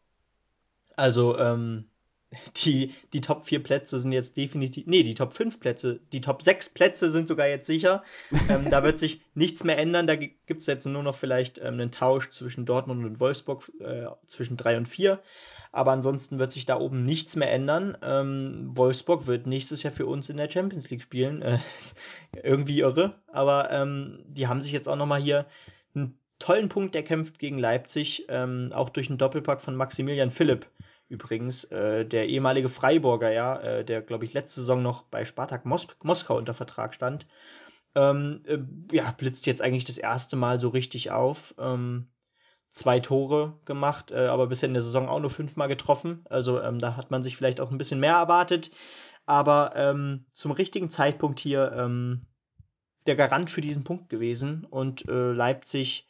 [0.96, 1.86] Also, ähm,
[2.66, 6.42] die, die Top 4 Plätze sind jetzt definitiv, nee, die Top 5 Plätze, die Top
[6.42, 8.04] 6 Plätze sind sogar jetzt sicher.
[8.50, 10.06] ähm, da wird sich nichts mehr ändern.
[10.06, 14.08] Da gibt es jetzt nur noch vielleicht ähm, einen Tausch zwischen Dortmund und Wolfsburg, äh,
[14.28, 15.20] zwischen 3 und 4
[15.72, 17.98] aber ansonsten wird sich da oben nichts mehr ändern.
[18.02, 21.42] Ähm, Wolfsburg wird nächstes Jahr für uns in der Champions League spielen.
[21.42, 21.60] Äh,
[22.44, 25.46] irgendwie irre, aber ähm, die haben sich jetzt auch nochmal hier
[25.96, 30.68] einen tollen Punkt erkämpft gegen Leipzig, ähm, auch durch einen Doppelpack von Maximilian Philipp.
[31.10, 35.66] Übrigens, äh, der ehemalige Freiburger, ja, äh, der, glaube ich, letzte Saison noch bei Spartak
[35.66, 37.28] Mos Moskau unter Vertrag stand,
[37.96, 38.60] ähm, äh,
[38.92, 41.56] ja, blitzt jetzt eigentlich das erste Mal so richtig auf.
[41.58, 42.08] Ähm,
[42.78, 46.24] zwei Tore gemacht, äh, aber bisher in der Saison auch nur fünfmal getroffen.
[46.30, 48.72] Also ähm, da hat man sich vielleicht auch ein bisschen mehr erwartet.
[49.26, 52.28] Aber ähm, zum richtigen Zeitpunkt hier ähm,
[53.08, 54.66] der Garant für diesen Punkt gewesen.
[54.70, 56.08] Und äh, Leipzig,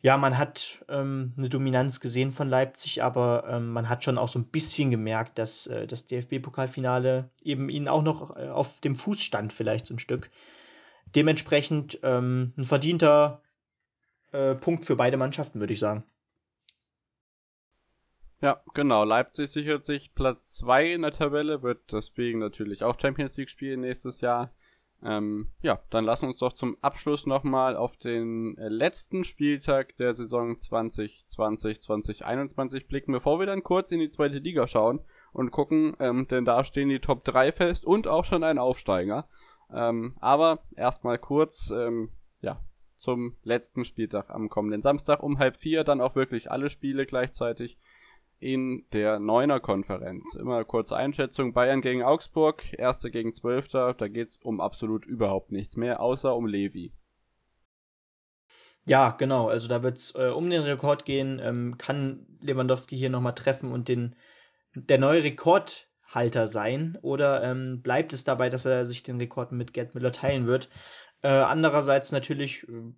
[0.00, 4.28] ja, man hat ähm, eine Dominanz gesehen von Leipzig, aber ähm, man hat schon auch
[4.28, 8.96] so ein bisschen gemerkt, dass äh, das DFB-Pokalfinale eben ihnen auch noch äh, auf dem
[8.96, 10.30] Fuß stand, vielleicht so ein Stück.
[11.14, 13.43] Dementsprechend ähm, ein verdienter
[14.34, 16.04] äh, Punkt für beide Mannschaften, würde ich sagen.
[18.40, 19.04] Ja, genau.
[19.04, 23.80] Leipzig sichert sich Platz 2 in der Tabelle, wird deswegen natürlich auch Champions League spielen
[23.80, 24.52] nächstes Jahr.
[25.02, 29.96] Ähm, ja, dann lassen wir uns doch zum Abschluss nochmal auf den äh, letzten Spieltag
[29.96, 35.00] der Saison 2020-2021 blicken, bevor wir dann kurz in die zweite Liga schauen
[35.32, 39.28] und gucken, ähm, denn da stehen die Top 3 fest und auch schon ein Aufsteiger.
[39.72, 42.10] Ähm, aber erstmal kurz, ähm,
[42.40, 42.60] ja,
[42.96, 45.84] zum letzten Spieltag am kommenden Samstag um halb vier.
[45.84, 47.78] Dann auch wirklich alle Spiele gleichzeitig
[48.38, 50.34] in der Neuner Konferenz.
[50.34, 51.52] Immer kurze Einschätzung.
[51.52, 53.94] Bayern gegen Augsburg, Erster gegen Zwölfter.
[53.94, 56.92] Da geht es um absolut überhaupt nichts mehr, außer um Levi.
[58.86, 59.48] Ja, genau.
[59.48, 61.40] Also da wird es äh, um den Rekord gehen.
[61.42, 64.14] Ähm, kann Lewandowski hier nochmal treffen und den,
[64.74, 66.98] der neue Rekordhalter sein?
[67.00, 70.68] Oder ähm, bleibt es dabei, dass er sich den Rekord mit Gerd Müller teilen wird?
[71.24, 72.92] Äh, andererseits natürlich äh,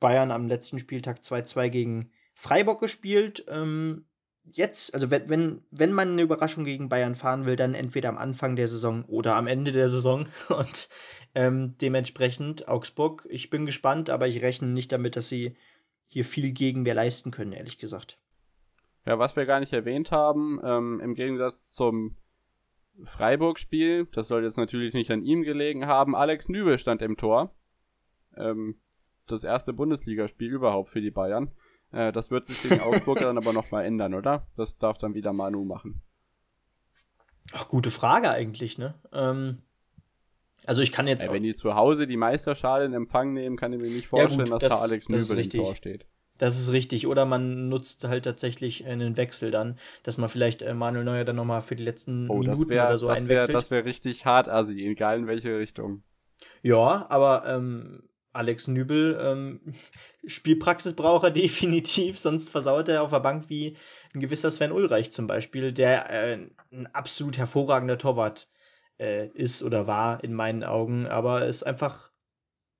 [0.00, 3.44] Bayern am letzten Spieltag 2-2 gegen Freiburg gespielt.
[3.46, 4.06] Ähm,
[4.50, 8.16] jetzt, also wenn, wenn, wenn man eine Überraschung gegen Bayern fahren will, dann entweder am
[8.16, 10.28] Anfang der Saison oder am Ende der Saison.
[10.48, 10.88] Und
[11.34, 15.54] ähm, dementsprechend Augsburg, ich bin gespannt, aber ich rechne nicht damit, dass sie
[16.08, 18.18] hier viel Gegenwehr leisten können, ehrlich gesagt.
[19.04, 22.16] Ja, was wir gar nicht erwähnt haben, ähm, im Gegensatz zum
[23.04, 27.54] Freiburg-Spiel, das soll jetzt natürlich nicht an ihm gelegen haben, Alex Nübel stand im Tor.
[28.36, 28.80] Ähm,
[29.26, 31.50] das erste Bundesligaspiel überhaupt für die Bayern.
[31.90, 34.46] Äh, das wird sich gegen Augsburg dann aber nochmal ändern, oder?
[34.56, 36.02] Das darf dann wieder Manu machen.
[37.52, 38.94] Ach, gute Frage eigentlich, ne?
[39.12, 39.62] Ähm,
[40.64, 41.22] also ich kann jetzt.
[41.22, 44.46] Ey, wenn die zu Hause die Meisterschale in Empfang nehmen, kann ich mir nicht vorstellen,
[44.46, 46.06] ja, gut, dass das, da Alex Nübel im Tor steht.
[46.42, 47.06] Das ist richtig.
[47.06, 51.36] Oder man nutzt halt tatsächlich einen Wechsel dann, dass man vielleicht äh, Manuel Neuer dann
[51.36, 53.48] nochmal für die letzten oh, Minuten wär, oder so das einwechselt.
[53.50, 56.02] Wär, das wäre richtig hart, Assi, egal in welche Richtung.
[56.60, 59.60] Ja, aber ähm, Alex Nübel, ähm,
[60.26, 63.76] Spielpraxis braucht er definitiv, sonst versaut er auf der Bank wie
[64.12, 68.48] ein gewisser Sven Ulreich zum Beispiel, der äh, ein absolut hervorragender Torwart
[68.98, 72.10] äh, ist oder war in meinen Augen, aber es einfach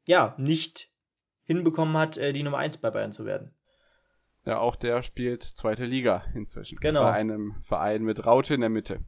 [0.08, 0.91] ja nicht
[1.44, 3.54] hinbekommen hat, äh, die Nummer 1 bei Bayern zu werden.
[4.44, 6.78] Ja, auch der spielt zweite Liga inzwischen.
[6.80, 7.02] Genau.
[7.04, 9.00] Bei einem Verein mit Raute in der Mitte.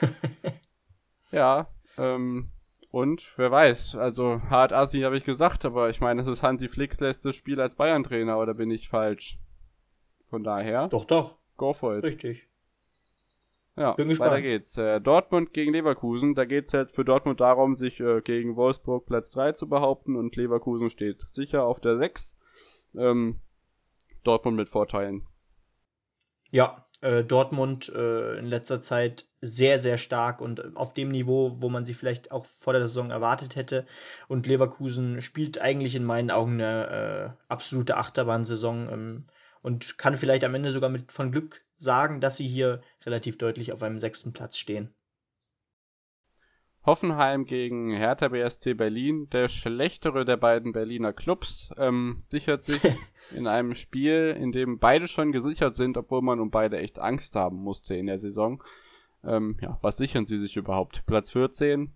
[1.30, 2.50] ja, ähm,
[2.90, 6.68] und wer weiß, also hart Assi habe ich gesagt, aber ich meine, es ist Hansi
[6.68, 9.38] Flicks letztes Spiel als Bayern-Trainer, oder bin ich falsch?
[10.28, 10.88] Von daher.
[10.88, 11.38] Doch, doch.
[11.56, 12.04] Go for it.
[12.04, 12.49] Richtig.
[13.76, 14.32] Ja, Bin gespannt.
[14.32, 14.76] weiter geht's.
[14.76, 16.34] Äh, Dortmund gegen Leverkusen.
[16.34, 20.36] Da geht's jetzt für Dortmund darum, sich äh, gegen Wolfsburg Platz 3 zu behaupten und
[20.36, 22.36] Leverkusen steht sicher auf der 6.
[22.96, 23.40] Ähm,
[24.24, 25.26] Dortmund mit Vorteilen.
[26.50, 31.70] Ja, äh, Dortmund äh, in letzter Zeit sehr, sehr stark und auf dem Niveau, wo
[31.70, 33.86] man sie vielleicht auch vor der Saison erwartet hätte.
[34.28, 39.24] Und Leverkusen spielt eigentlich in meinen Augen eine äh, absolute Achterbahnsaison ähm,
[39.62, 43.72] und kann vielleicht am Ende sogar mit von Glück sagen, dass sie hier relativ deutlich
[43.72, 44.94] auf einem sechsten Platz stehen.
[46.86, 52.80] Hoffenheim gegen Hertha BSC Berlin, der schlechtere der beiden Berliner Clubs, ähm, sichert sich
[53.36, 57.36] in einem Spiel, in dem beide schon gesichert sind, obwohl man um beide echt Angst
[57.36, 58.62] haben musste in der Saison.
[59.22, 61.04] Ähm, ja, was sichern sie sich überhaupt?
[61.04, 61.92] Platz 14?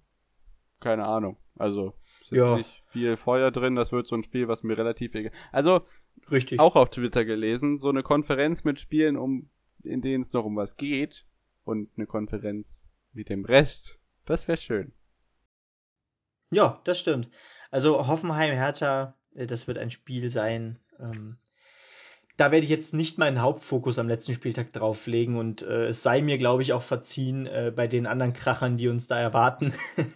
[0.81, 1.39] Keine Ahnung.
[1.57, 1.95] Also,
[2.33, 2.57] ist ja.
[2.57, 5.33] nicht viel Feuer drin, das wird so ein Spiel, was mir relativ egal.
[5.53, 5.83] Also,
[6.31, 6.61] Richtig.
[6.61, 9.51] auch auf Twitter gelesen, so eine Konferenz mit Spielen, um
[9.83, 11.27] in denen es noch um was geht
[11.65, 14.93] und eine Konferenz mit dem Rest, das wäre schön.
[16.51, 17.31] Ja, das stimmt.
[17.71, 20.79] Also Hoffenheim-Hertha, äh, das wird ein Spiel sein.
[20.99, 21.37] Ähm,
[22.37, 26.03] da werde ich jetzt nicht meinen Hauptfokus am letzten Spieltag drauf legen und äh, es
[26.03, 29.73] sei mir, glaube ich, auch verziehen äh, bei den anderen Krachern, die uns da erwarten.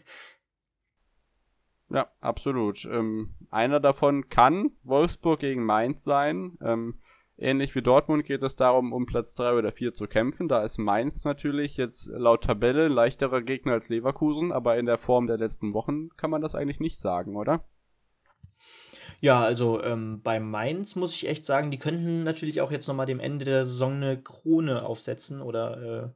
[1.90, 2.84] ja, absolut.
[2.84, 6.58] Ähm, einer davon kann Wolfsburg gegen Mainz sein.
[6.62, 6.98] Ähm,
[7.40, 10.48] Ähnlich wie Dortmund geht es darum, um Platz 3 oder 4 zu kämpfen.
[10.48, 14.98] Da ist Mainz natürlich jetzt laut Tabelle ein leichterer Gegner als Leverkusen, aber in der
[14.98, 17.64] Form der letzten Wochen kann man das eigentlich nicht sagen, oder?
[19.20, 23.06] Ja, also ähm, bei Mainz muss ich echt sagen, die könnten natürlich auch jetzt nochmal
[23.06, 26.08] dem Ende der Saison eine Krone aufsetzen oder äh,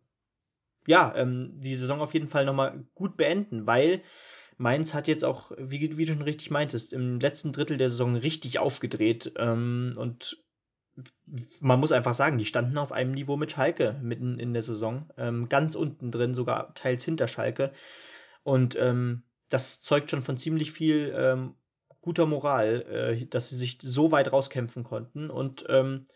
[0.91, 4.03] ja, ähm, die Saison auf jeden Fall nochmal gut beenden, weil
[4.63, 8.17] Mainz hat jetzt auch, wie, wie, du schon richtig meintest, im letzten Drittel der Saison
[8.17, 10.43] richtig aufgedreht ähm, und
[11.61, 15.09] man muss einfach sagen, die standen auf einem Niveau mit Schalke mitten in der Saison,
[15.17, 17.73] ähm, ganz unten drin, sogar teils hinter Schalke.
[18.43, 21.55] Und ähm, das zeugt schon von ziemlich viel ähm,
[22.01, 25.31] guter Moral, äh, dass sie sich so weit rauskämpfen konnten.
[25.31, 26.07] Und ähm,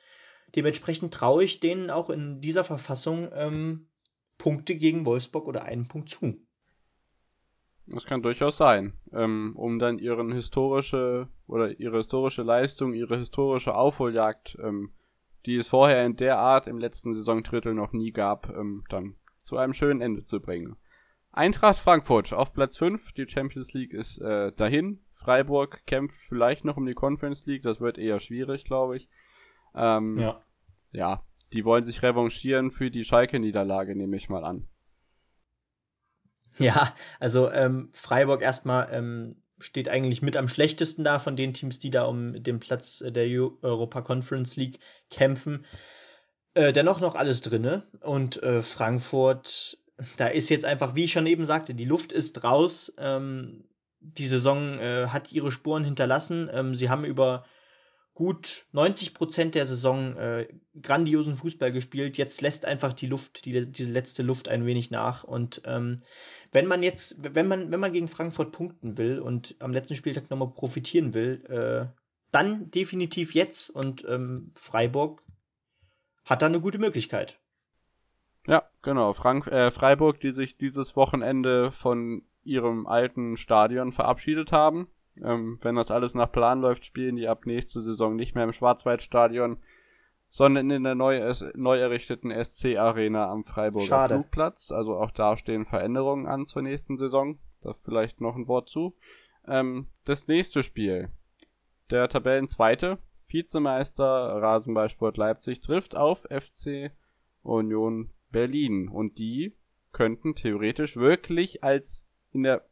[0.55, 3.89] dementsprechend traue ich denen auch in dieser Verfassung ähm,
[4.37, 6.46] Punkte gegen Wolfsburg oder einen Punkt zu.
[7.89, 13.75] Das kann durchaus sein, ähm, um dann ihren historische oder ihre historische Leistung, ihre historische
[13.75, 14.93] Aufholjagd, ähm,
[15.47, 19.57] die es vorher in der Art im letzten Saisondrittel noch nie gab, ähm, dann zu
[19.57, 20.77] einem schönen Ende zu bringen.
[21.31, 25.05] Eintracht Frankfurt auf Platz 5, die Champions League ist äh, dahin.
[25.13, 29.09] Freiburg kämpft vielleicht noch um die Conference League, das wird eher schwierig, glaube ich.
[29.75, 30.43] Ähm, ja.
[30.93, 31.23] Ja,
[31.53, 34.67] die wollen sich revanchieren für die Schalke-Niederlage, nehme ich mal an.
[36.59, 41.79] Ja, also ähm, Freiburg erstmal ähm, steht eigentlich mit am schlechtesten da von den Teams,
[41.79, 43.27] die da um den Platz der
[43.63, 44.79] Europa Conference League
[45.11, 45.65] kämpfen.
[46.55, 49.79] Äh, dennoch noch alles drinne und äh, Frankfurt,
[50.17, 52.95] da ist jetzt einfach, wie ich schon eben sagte, die Luft ist raus.
[52.99, 53.65] Ähm,
[54.01, 56.49] die Saison äh, hat ihre Spuren hinterlassen.
[56.53, 57.45] Ähm, sie haben über
[58.17, 60.49] gut 90 Prozent der Saison äh,
[60.83, 62.17] grandiosen Fußball gespielt.
[62.17, 65.23] Jetzt lässt einfach die Luft, die, diese letzte Luft ein wenig nach.
[65.23, 65.99] Und ähm,
[66.51, 70.31] wenn man jetzt, wenn man, wenn man gegen Frankfurt punkten will und am letzten Spieltag
[70.31, 71.95] nochmal profitieren will, äh,
[72.33, 73.69] dann definitiv jetzt.
[73.69, 75.23] Und ähm, Freiburg
[76.25, 77.39] hat da eine gute Möglichkeit.
[78.47, 79.13] Ja, genau.
[79.13, 84.89] Frank äh, Freiburg, die sich dieses Wochenende von ihrem alten Stadion verabschiedet haben
[85.23, 88.53] ähm, wenn das alles nach Plan läuft, spielen die ab nächste Saison nicht mehr im
[88.53, 89.59] Schwarzwaldstadion,
[90.29, 94.15] sondern in der neu, neu errichteten SC Arena am Freiburger Schade.
[94.15, 94.71] Flugplatz.
[94.71, 97.39] Also auch da stehen Veränderungen an zur nächsten Saison.
[97.63, 98.97] Da vielleicht noch ein Wort zu.
[99.47, 101.11] Ähm, das nächste Spiel.
[101.91, 102.99] Der Tabellenzweite,
[103.29, 106.91] Vizemeister Rasenballsport Leipzig trifft auf FC
[107.43, 108.89] Union Berlin.
[108.89, 109.57] Und die
[109.93, 112.67] könnten theoretisch wirklich als in der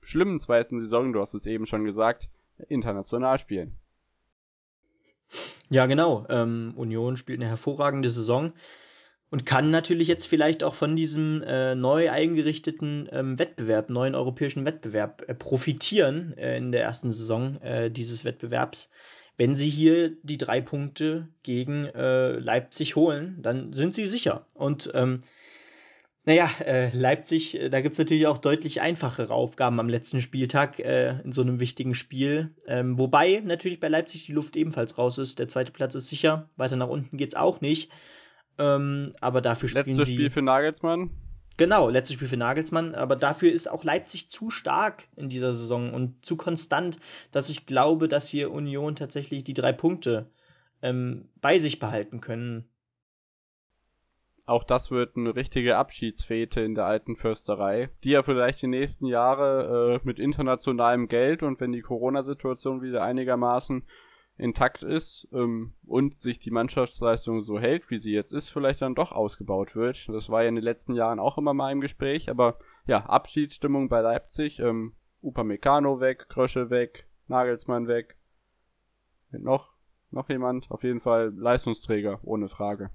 [0.00, 2.28] schlimmen zweiten Saison, du hast es eben schon gesagt,
[2.68, 3.76] international spielen.
[5.70, 6.26] Ja, genau.
[6.28, 8.52] Ähm, Union spielt eine hervorragende Saison
[9.30, 14.64] und kann natürlich jetzt vielleicht auch von diesem äh, neu eingerichteten ähm, Wettbewerb, neuen europäischen
[14.64, 18.90] Wettbewerb äh, profitieren äh, in der ersten Saison äh, dieses Wettbewerbs.
[19.36, 24.46] Wenn sie hier die drei Punkte gegen äh, Leipzig holen, dann sind sie sicher.
[24.54, 25.22] Und ähm,
[26.28, 31.18] naja, äh, Leipzig, äh, da gibt's natürlich auch deutlich einfachere Aufgaben am letzten Spieltag äh,
[31.24, 32.54] in so einem wichtigen Spiel.
[32.66, 35.38] Ähm, wobei natürlich bei Leipzig die Luft ebenfalls raus ist.
[35.38, 36.50] Der zweite Platz ist sicher.
[36.58, 37.90] Weiter nach unten geht's auch nicht.
[38.58, 40.12] Ähm, aber dafür spielen Letztes sie.
[40.12, 41.08] Spiel für Nagelsmann?
[41.56, 42.94] Genau, letztes Spiel für Nagelsmann.
[42.94, 46.98] Aber dafür ist auch Leipzig zu stark in dieser Saison und zu konstant,
[47.32, 50.28] dass ich glaube, dass hier Union tatsächlich die drei Punkte
[50.82, 52.68] ähm, bei sich behalten können
[54.48, 59.04] auch das wird eine richtige Abschiedsfete in der alten Fürsterei, die ja vielleicht die nächsten
[59.04, 63.84] Jahre äh, mit internationalem Geld und wenn die Corona-Situation wieder einigermaßen
[64.38, 68.94] intakt ist ähm, und sich die Mannschaftsleistung so hält, wie sie jetzt ist, vielleicht dann
[68.94, 70.08] doch ausgebaut wird.
[70.08, 73.90] Das war ja in den letzten Jahren auch immer mal im Gespräch, aber ja, Abschiedsstimmung
[73.90, 78.16] bei Leipzig, ähm, Upamecano weg, Krösche weg, Nagelsmann weg.
[79.30, 79.76] Noch,
[80.10, 80.70] noch jemand?
[80.70, 82.90] Auf jeden Fall Leistungsträger, ohne Frage.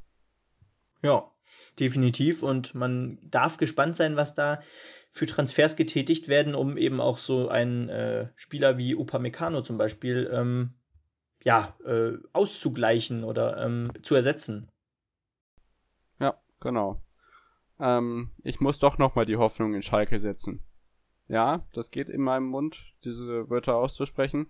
[1.03, 1.32] Ja,
[1.79, 2.43] definitiv.
[2.43, 4.61] Und man darf gespannt sein, was da
[5.11, 10.29] für Transfers getätigt werden, um eben auch so einen äh, Spieler wie Upamecano zum Beispiel
[10.33, 10.73] ähm,
[11.43, 14.71] ja, äh, auszugleichen oder ähm, zu ersetzen.
[16.19, 17.03] Ja, genau.
[17.79, 20.63] Ähm, ich muss doch nochmal die Hoffnung in Schalke setzen.
[21.27, 24.47] Ja, das geht in meinem Mund, diese Wörter auszusprechen.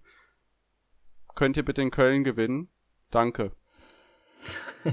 [1.35, 2.69] Könnt ihr bitte in Köln gewinnen?
[3.09, 3.51] Danke.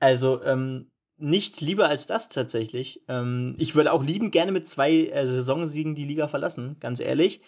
[0.00, 3.02] also, ähm, nichts lieber als das tatsächlich.
[3.08, 7.40] Ähm, ich würde auch lieben gerne mit zwei äh, Saisonsiegen die Liga verlassen, ganz ehrlich.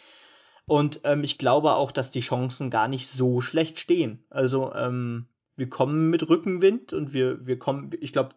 [0.67, 4.25] Und ähm, ich glaube auch, dass die Chancen gar nicht so schlecht stehen.
[4.31, 8.31] Also ähm, wir kommen mit Rückenwind und wir, wir kommen, ich glaube,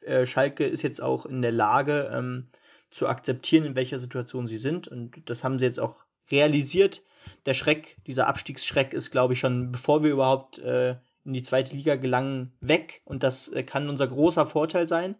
[0.00, 2.48] äh, Schalke ist jetzt auch in der Lage ähm,
[2.90, 4.86] zu akzeptieren, in welcher Situation sie sind.
[4.86, 7.02] Und das haben sie jetzt auch realisiert.
[7.46, 11.74] Der Schreck, dieser Abstiegsschreck ist, glaube ich, schon bevor wir überhaupt äh, in die zweite
[11.74, 13.02] Liga gelangen, weg.
[13.04, 15.16] Und das äh, kann unser großer Vorteil sein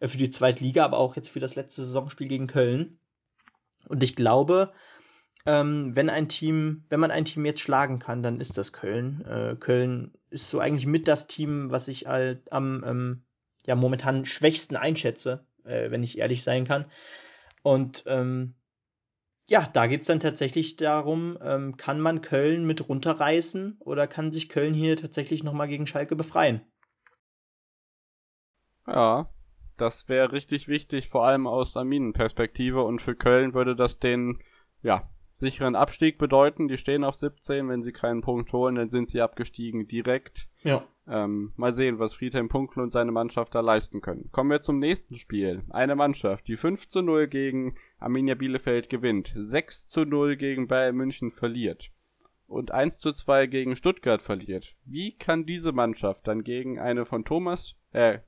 [0.00, 2.98] äh, für die zweite Liga, aber auch jetzt für das letzte Saisonspiel gegen Köln.
[3.88, 4.72] Und ich glaube,
[5.46, 9.24] ähm, wenn ein Team, wenn man ein Team jetzt schlagen kann, dann ist das Köln.
[9.24, 13.22] Äh, Köln ist so eigentlich mit das Team, was ich halt am ähm,
[13.66, 16.86] ja momentan schwächsten einschätze, äh, wenn ich ehrlich sein kann.
[17.62, 18.54] Und ähm,
[19.50, 24.30] ja, da geht es dann tatsächlich darum, ähm, kann man Köln mit runterreißen oder kann
[24.30, 26.60] sich Köln hier tatsächlich nochmal gegen Schalke befreien?
[28.86, 29.28] Ja,
[29.76, 34.38] das wäre richtig wichtig, vor allem aus Arminen-Perspektive und für Köln würde das den,
[34.82, 36.68] ja, sicheren Abstieg bedeuten.
[36.68, 40.48] Die stehen auf 17, wenn sie keinen Punkt holen, dann sind sie abgestiegen direkt.
[40.62, 40.84] Ja.
[41.06, 44.30] Ähm, mal sehen, was Friedhelm Punkten und seine Mannschaft da leisten können.
[44.32, 45.64] Kommen wir zum nächsten Spiel.
[45.70, 50.94] Eine Mannschaft, die 5 zu 0 gegen Arminia Bielefeld gewinnt, 6 zu 0 gegen Bayern
[50.94, 51.90] München verliert
[52.50, 54.76] und 1 zu 2 gegen Stuttgart verliert.
[54.84, 58.18] Wie kann diese Mannschaft dann gegen eine von Thomas, äh,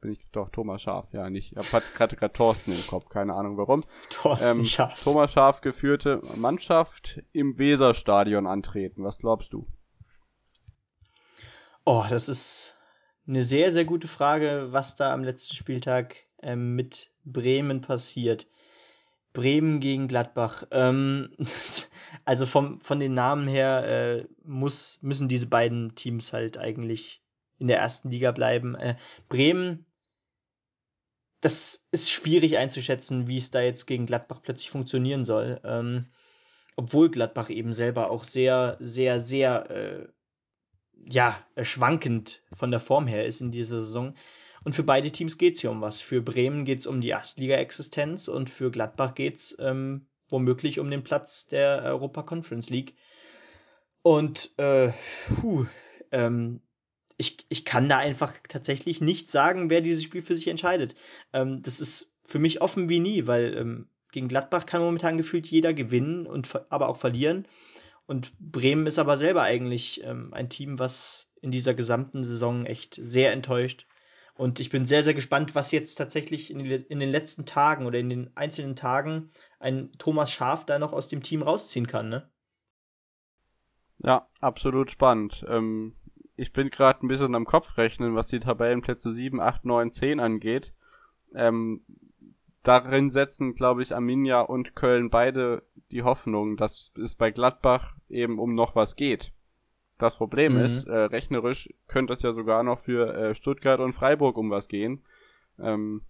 [0.00, 1.56] bin ich doch Thomas Schaf, ja, nicht.
[1.56, 3.84] Ich hatte gerade Thorsten im Kopf, keine Ahnung warum.
[4.10, 5.02] Thorsten ähm, Schaf.
[5.02, 9.04] Thomas Schaf geführte Mannschaft im Weserstadion antreten.
[9.04, 9.66] Was glaubst du?
[11.84, 12.76] Oh, das ist
[13.26, 18.46] eine sehr, sehr gute Frage, was da am letzten Spieltag ähm, mit Bremen passiert.
[19.32, 20.64] Bremen gegen Gladbach.
[20.70, 21.30] Ähm,
[22.24, 27.22] also vom, von den Namen her äh, muss, müssen diese beiden Teams halt eigentlich
[27.58, 28.74] in der ersten Liga bleiben.
[28.74, 28.96] Äh,
[29.28, 29.84] Bremen,
[31.40, 35.60] das ist schwierig einzuschätzen, wie es da jetzt gegen Gladbach plötzlich funktionieren soll.
[35.64, 36.06] Ähm,
[36.76, 40.08] obwohl Gladbach eben selber auch sehr, sehr, sehr äh,
[41.04, 44.14] ja, schwankend von der Form her ist in dieser Saison.
[44.64, 46.00] Und für beide Teams geht es hier um was.
[46.00, 50.90] Für Bremen geht es um die Erstliga-Existenz und für Gladbach geht es ähm, womöglich um
[50.90, 52.94] den Platz der Europa Conference League.
[54.02, 54.92] Und äh,
[55.40, 55.66] puh,
[56.12, 56.60] ähm,
[57.18, 60.94] ich, ich kann da einfach tatsächlich nicht sagen, wer dieses Spiel für sich entscheidet.
[61.32, 65.46] Ähm, das ist für mich offen wie nie, weil ähm, gegen Gladbach kann momentan gefühlt
[65.46, 67.46] jeder gewinnen und aber auch verlieren.
[68.06, 72.98] Und Bremen ist aber selber eigentlich ähm, ein Team, was in dieser gesamten Saison echt
[73.00, 73.86] sehr enttäuscht.
[74.34, 77.98] Und ich bin sehr, sehr gespannt, was jetzt tatsächlich in, in den letzten Tagen oder
[77.98, 82.30] in den einzelnen Tagen ein Thomas Schaf da noch aus dem Team rausziehen kann, ne?
[83.98, 85.44] Ja, absolut spannend.
[85.48, 85.96] Ähm,
[86.38, 90.20] ich bin gerade ein bisschen am Kopf rechnen, was die Tabellenplätze 7, 8, 9, 10
[90.20, 90.72] angeht.
[91.34, 91.82] Ähm,
[92.62, 98.38] darin setzen, glaube ich, Arminia und Köln beide die Hoffnung, dass es bei Gladbach eben
[98.38, 99.32] um noch was geht.
[99.98, 100.60] Das Problem mhm.
[100.60, 104.68] ist, äh, rechnerisch könnte es ja sogar noch für äh, Stuttgart und Freiburg um was
[104.68, 105.04] gehen.
[105.58, 106.02] Ähm,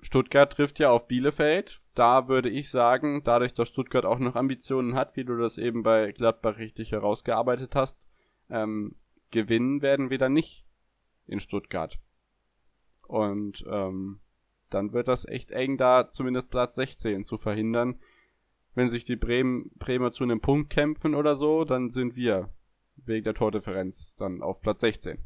[0.00, 1.80] Stuttgart trifft ja auf Bielefeld.
[1.94, 5.84] Da würde ich sagen, dadurch, dass Stuttgart auch noch Ambitionen hat, wie du das eben
[5.84, 8.02] bei Gladbach richtig herausgearbeitet hast,
[8.50, 8.96] ähm,
[9.34, 10.64] gewinnen werden wir dann nicht
[11.26, 11.98] in Stuttgart.
[13.06, 14.20] Und ähm,
[14.70, 18.00] dann wird das echt eng, da zumindest Platz 16 zu verhindern.
[18.74, 22.48] Wenn sich die Bremen, Bremer zu einem Punkt kämpfen oder so, dann sind wir
[22.96, 25.24] wegen der Tordifferenz dann auf Platz 16.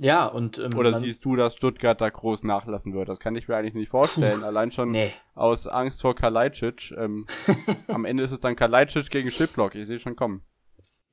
[0.00, 0.58] Ja, und.
[0.58, 3.08] Ähm, Oder siehst du, dass Stuttgart da groß nachlassen wird?
[3.08, 4.44] Das kann ich mir eigentlich nicht vorstellen.
[4.44, 5.12] Allein schon nee.
[5.34, 6.92] aus Angst vor Kalajdzic.
[6.96, 7.26] Ähm,
[7.88, 9.74] am Ende ist es dann Kalajdzic gegen Schiplock.
[9.74, 10.42] Ich sehe schon kommen.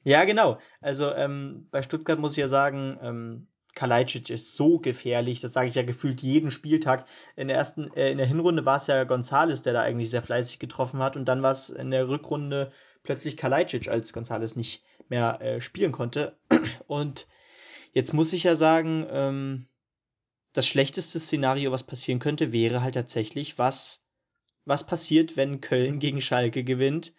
[0.06, 0.60] Ja, genau.
[0.80, 5.42] Also ähm, bei Stuttgart muss ich ja sagen, ähm, Kalajdzic ist so gefährlich.
[5.42, 7.06] Das sage ich ja gefühlt jeden Spieltag.
[7.36, 10.22] In der ersten, äh, in der Hinrunde war es ja Gonzales, der da eigentlich sehr
[10.22, 11.18] fleißig getroffen hat.
[11.18, 12.72] Und dann war es in der Rückrunde
[13.04, 16.38] plötzlich Kalajdzic, als Gonzales nicht mehr äh, spielen konnte.
[16.88, 17.28] Und
[17.96, 19.68] Jetzt muss ich ja sagen, ähm,
[20.52, 24.04] das schlechteste Szenario, was passieren könnte, wäre halt tatsächlich, was,
[24.66, 27.14] was passiert, wenn Köln gegen Schalke gewinnt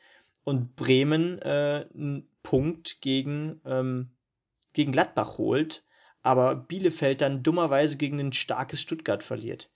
[0.47, 4.13] und Bremen äh, einen Punkt gegen, ähm,
[4.73, 5.85] gegen Gladbach holt,
[6.23, 9.71] aber Bielefeld dann dummerweise gegen ein starkes Stuttgart verliert.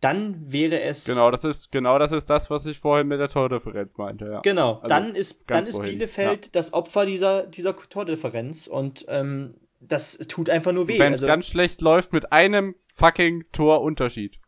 [0.00, 1.04] Dann wäre es.
[1.04, 4.40] Genau, das ist, genau das ist das, was ich vorhin mit der Tordifferenz meinte, ja.
[4.40, 6.50] Genau, also dann ist, dann ist Bielefeld ja.
[6.52, 10.98] das Opfer dieser, dieser Tordifferenz und ähm, das tut einfach nur weh.
[10.98, 14.38] Wenn es also, ganz schlecht läuft mit einem fucking Torunterschied.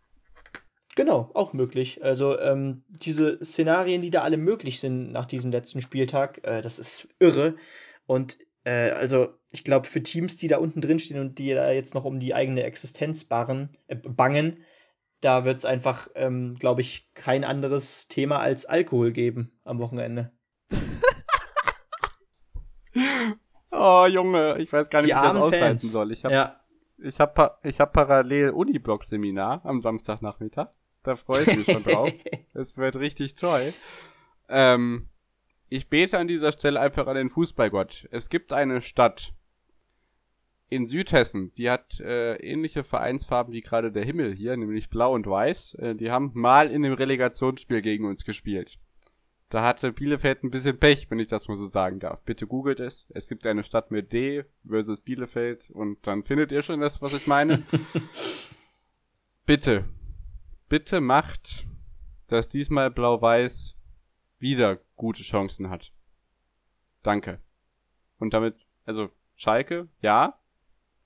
[0.97, 2.03] Genau, auch möglich.
[2.03, 6.79] Also ähm, diese Szenarien, die da alle möglich sind nach diesem letzten Spieltag, äh, das
[6.79, 7.57] ist irre.
[8.07, 11.71] Und äh, also ich glaube, für Teams, die da unten drin stehen und die da
[11.71, 14.65] jetzt noch um die eigene Existenz barren, äh, bangen,
[15.21, 20.33] da wird es einfach, ähm, glaube ich, kein anderes Thema als Alkohol geben am Wochenende.
[23.79, 25.93] Oh, Junge, ich weiß gar nicht, Die wie ich das aushalten Fans.
[25.93, 26.11] soll.
[26.11, 26.57] Ich habe ja.
[26.97, 30.69] ich hab, ich hab parallel Uniblock-Seminar am Samstagnachmittag.
[31.07, 32.13] Da freue ich mich schon drauf.
[32.53, 33.73] Es wird richtig toll.
[34.49, 35.09] Ähm,
[35.69, 38.09] ich bete an dieser Stelle einfach an den Fußballgott.
[38.11, 39.35] Es gibt eine Stadt
[40.69, 45.27] in Südhessen, die hat äh, ähnliche Vereinsfarben wie gerade der Himmel hier, nämlich blau und
[45.27, 45.75] weiß.
[45.75, 48.79] Äh, die haben mal in dem Relegationsspiel gegen uns gespielt.
[49.49, 52.25] Da hatte Bielefeld ein bisschen Pech, wenn ich das mal so sagen darf.
[52.25, 53.07] Bitte googelt es.
[53.11, 57.13] Es gibt eine Stadt mit D versus Bielefeld und dann findet ihr schon das, was
[57.13, 57.63] ich meine.
[59.47, 59.85] bitte,
[60.69, 61.67] bitte macht,
[62.29, 63.77] dass diesmal Blau-Weiß
[64.39, 65.93] wieder gute Chancen hat.
[67.03, 67.41] Danke.
[68.19, 70.41] Und damit, also Schalke, ja.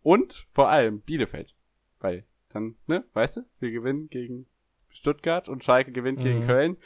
[0.03, 1.55] Und vor allem Bielefeld.
[1.99, 4.47] Weil dann, ne, weißt du, wir gewinnen gegen
[4.89, 6.25] Stuttgart und Schalke gewinnt mhm.
[6.25, 6.77] gegen Köln.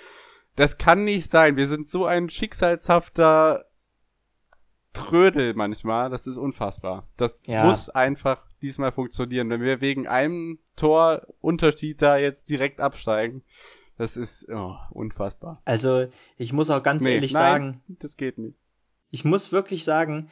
[0.57, 1.57] Das kann nicht sein.
[1.57, 3.67] Wir sind so ein schicksalshafter
[4.95, 6.09] Trödel manchmal.
[6.09, 7.07] Das ist unfassbar.
[7.17, 7.67] Das ja.
[7.67, 9.51] muss einfach diesmal funktionieren.
[9.51, 13.43] Wenn wir wegen einem Torunterschied da jetzt direkt absteigen,
[13.99, 15.61] das ist oh, unfassbar.
[15.67, 17.83] Also, ich muss auch ganz nee, ehrlich nein, sagen.
[18.01, 18.57] Das geht nicht.
[19.11, 20.31] Ich muss wirklich sagen,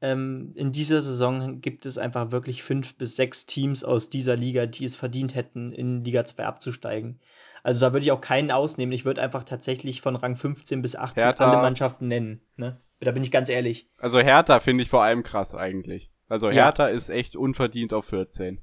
[0.00, 4.66] ähm, in dieser Saison gibt es einfach wirklich fünf bis sechs Teams aus dieser Liga,
[4.66, 7.20] die es verdient hätten, in Liga 2 abzusteigen.
[7.62, 8.92] Also da würde ich auch keinen ausnehmen.
[8.92, 11.50] Ich würde einfach tatsächlich von Rang 15 bis 18 Hertha.
[11.50, 12.42] alle Mannschaften nennen.
[12.56, 12.78] Ne?
[13.04, 13.88] Da bin ich ganz ehrlich.
[13.98, 16.10] Also Hertha finde ich vor allem krass eigentlich.
[16.28, 16.94] Also Hertha ja.
[16.94, 18.60] ist echt unverdient auf 14.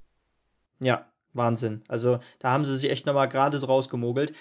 [0.80, 1.84] Ja, Wahnsinn.
[1.88, 4.34] Also da haben sie sich echt nochmal gerade so rausgemogelt.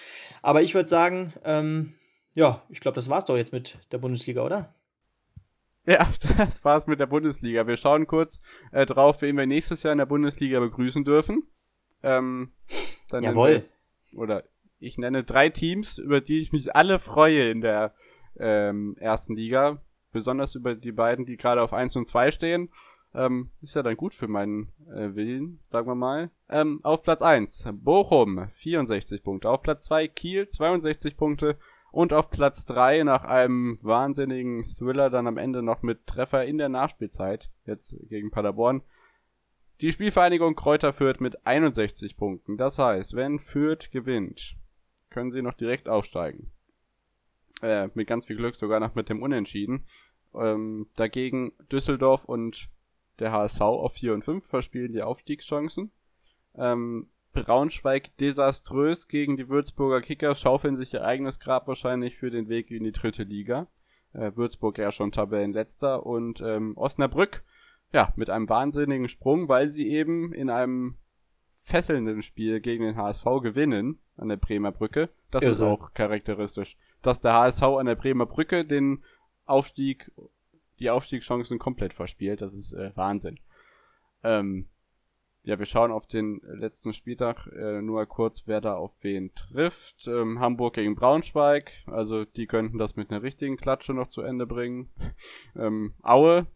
[0.42, 1.94] Aber ich würde sagen, ähm,
[2.32, 4.74] ja, ich glaube, das war's doch jetzt mit der Bundesliga, oder?
[5.86, 7.66] Ja, das war's mit der Bundesliga.
[7.66, 8.40] Wir schauen kurz
[8.72, 11.44] äh, drauf, wen wir nächstes Jahr in der Bundesliga begrüßen dürfen.
[12.02, 12.52] Ähm,
[13.08, 13.50] dann Jawohl.
[13.50, 13.78] Jetzt,
[14.14, 14.44] oder
[14.78, 17.94] ich nenne drei Teams, über die ich mich alle freue in der
[18.38, 19.82] ähm, ersten Liga.
[20.12, 22.70] Besonders über die beiden, die gerade auf 1 und 2 stehen.
[23.12, 26.30] Ähm, ist ja dann gut für meinen äh, Willen, sagen wir mal.
[26.48, 29.50] Ähm, auf Platz 1 Bochum 64 Punkte.
[29.50, 31.58] Auf Platz 2 Kiel 62 Punkte.
[31.92, 36.58] Und auf Platz 3 nach einem wahnsinnigen Thriller dann am Ende noch mit Treffer in
[36.58, 38.82] der Nachspielzeit, jetzt gegen Paderborn,
[39.80, 42.56] die Spielvereinigung Kräuter Fürth mit 61 Punkten.
[42.56, 44.56] Das heißt, wenn Fürth gewinnt,
[45.08, 46.52] können sie noch direkt aufsteigen.
[47.62, 49.84] Äh, mit ganz viel Glück sogar noch mit dem Unentschieden.
[50.34, 52.68] Ähm, dagegen Düsseldorf und
[53.18, 55.90] der HSV auf 4 und 5 verspielen die Aufstiegschancen.
[56.56, 62.48] Ähm, Braunschweig desaströs gegen die Würzburger Kickers schaufeln sich ihr eigenes Grab wahrscheinlich für den
[62.48, 63.68] Weg in die dritte Liga.
[64.12, 67.44] Äh, Würzburg ja schon Tabellenletzter und ähm, Osnabrück
[67.92, 70.96] ja, mit einem wahnsinnigen Sprung, weil sie eben in einem
[71.50, 75.10] fesselnden Spiel gegen den HSV gewinnen an der Bremer Brücke.
[75.30, 75.52] Das Irre.
[75.52, 76.76] ist auch charakteristisch.
[77.02, 79.02] Dass der HSV an der Bremer Brücke den
[79.44, 80.10] Aufstieg
[80.78, 82.40] die Aufstiegschancen komplett verspielt.
[82.40, 83.38] Das ist äh, Wahnsinn.
[84.22, 84.68] Ähm,
[85.42, 90.06] ja, wir schauen auf den letzten Spieltag äh, nur kurz, wer da auf wen trifft.
[90.06, 94.46] Ähm, Hamburg gegen Braunschweig, also die könnten das mit einer richtigen Klatsche noch zu Ende
[94.46, 94.90] bringen.
[95.56, 96.46] ähm, Aue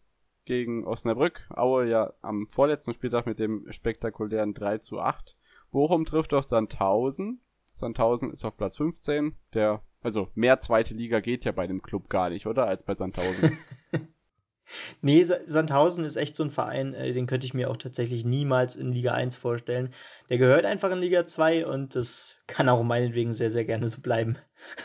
[0.45, 1.47] gegen Osnabrück.
[1.49, 5.35] Aue ja am vorletzten Spieltag mit dem spektakulären 3 zu 8.
[5.71, 7.41] Bochum trifft auf Sandhausen.
[7.73, 9.35] Sandhausen ist auf Platz 15.
[9.55, 12.67] Der, also mehr zweite Liga geht ja bei dem Club gar nicht, oder?
[12.67, 13.57] Als bei Sandhausen.
[15.01, 18.75] nee, Sandhausen ist echt so ein Verein, äh, den könnte ich mir auch tatsächlich niemals
[18.75, 19.89] in Liga 1 vorstellen.
[20.29, 24.01] Der gehört einfach in Liga 2 und das kann auch meinetwegen sehr, sehr gerne so
[24.01, 24.37] bleiben.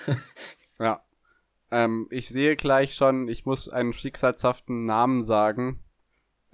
[0.81, 1.05] ja.
[1.71, 5.85] Ähm, ich sehe gleich schon, ich muss einen schicksalshaften Namen sagen.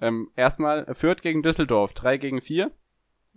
[0.01, 2.69] Ähm, erstmal Fürth gegen Düsseldorf, 3 gegen 4.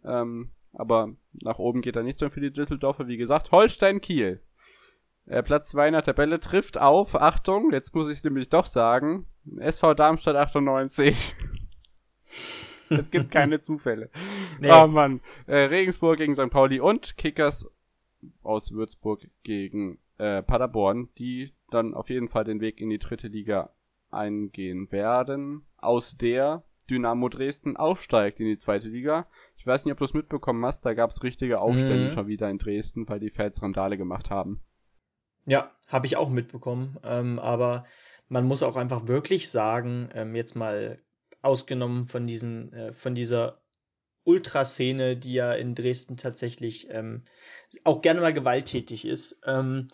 [0.04, 3.06] Ähm, aber nach oben geht da nichts mehr für die Düsseldorfer.
[3.06, 4.42] Wie gesagt, Holstein Kiel.
[5.30, 8.66] Äh, Platz 2 in der Tabelle trifft auf, Achtung, jetzt muss ich es nämlich doch
[8.66, 9.26] sagen,
[9.58, 11.36] SV Darmstadt 98.
[12.90, 14.10] es gibt keine Zufälle.
[14.58, 14.72] Nee.
[14.72, 15.20] Oh Mann.
[15.46, 16.50] Äh, Regensburg gegen St.
[16.50, 17.70] Pauli und Kickers
[18.42, 23.28] aus Würzburg gegen äh, Paderborn, die dann auf jeden Fall den Weg in die dritte
[23.28, 23.70] Liga
[24.10, 29.28] eingehen werden, aus der Dynamo Dresden aufsteigt in die zweite Liga.
[29.56, 32.10] Ich weiß nicht, ob du es mitbekommen hast, da gab es richtige Aufstände mhm.
[32.10, 34.60] schon wieder in Dresden, weil die Fans Randale gemacht haben.
[35.50, 36.96] Ja, habe ich auch mitbekommen.
[37.02, 37.84] Ähm, aber
[38.28, 41.00] man muss auch einfach wirklich sagen, ähm, jetzt mal
[41.42, 43.60] ausgenommen von diesen, äh, von dieser
[44.22, 47.24] Ultraszene, die ja in Dresden tatsächlich ähm,
[47.82, 49.40] auch gerne mal gewalttätig ist.
[49.44, 49.88] Ähm,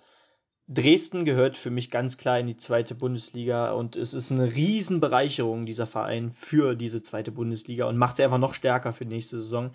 [0.68, 5.64] Dresden gehört für mich ganz klar in die zweite Bundesliga und es ist eine Riesenbereicherung
[5.64, 9.38] dieser Verein für diese zweite Bundesliga und macht sie einfach noch stärker für die nächste
[9.38, 9.74] Saison.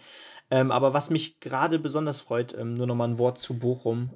[0.52, 4.12] Ähm, aber was mich gerade besonders freut, ähm, nur nochmal ein Wort zu Bochum.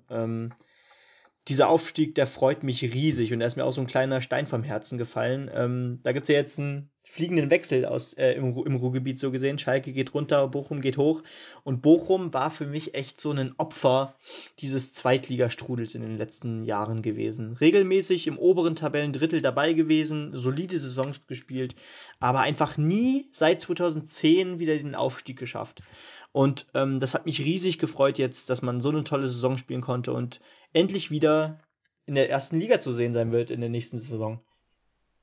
[1.48, 4.48] Dieser Aufstieg, der freut mich riesig und er ist mir auch so ein kleiner Stein
[4.48, 5.50] vom Herzen gefallen.
[5.54, 9.60] Ähm, da gibt's ja jetzt einen fliegenden Wechsel aus, äh, im, im Ruhrgebiet so gesehen.
[9.60, 11.22] Schalke geht runter, Bochum geht hoch.
[11.64, 14.16] Und Bochum war für mich echt so ein Opfer
[14.60, 17.54] dieses Zweitligastrudels in den letzten Jahren gewesen.
[17.54, 21.76] Regelmäßig im oberen Tabellendrittel dabei gewesen, solide Saisons gespielt,
[22.20, 25.84] aber einfach nie seit 2010 wieder den Aufstieg geschafft.
[26.36, 29.80] Und ähm, das hat mich riesig gefreut jetzt, dass man so eine tolle Saison spielen
[29.80, 30.42] konnte und
[30.74, 31.62] endlich wieder
[32.06, 34.42] in der ersten Liga zu sehen sein wird in der nächsten Saison.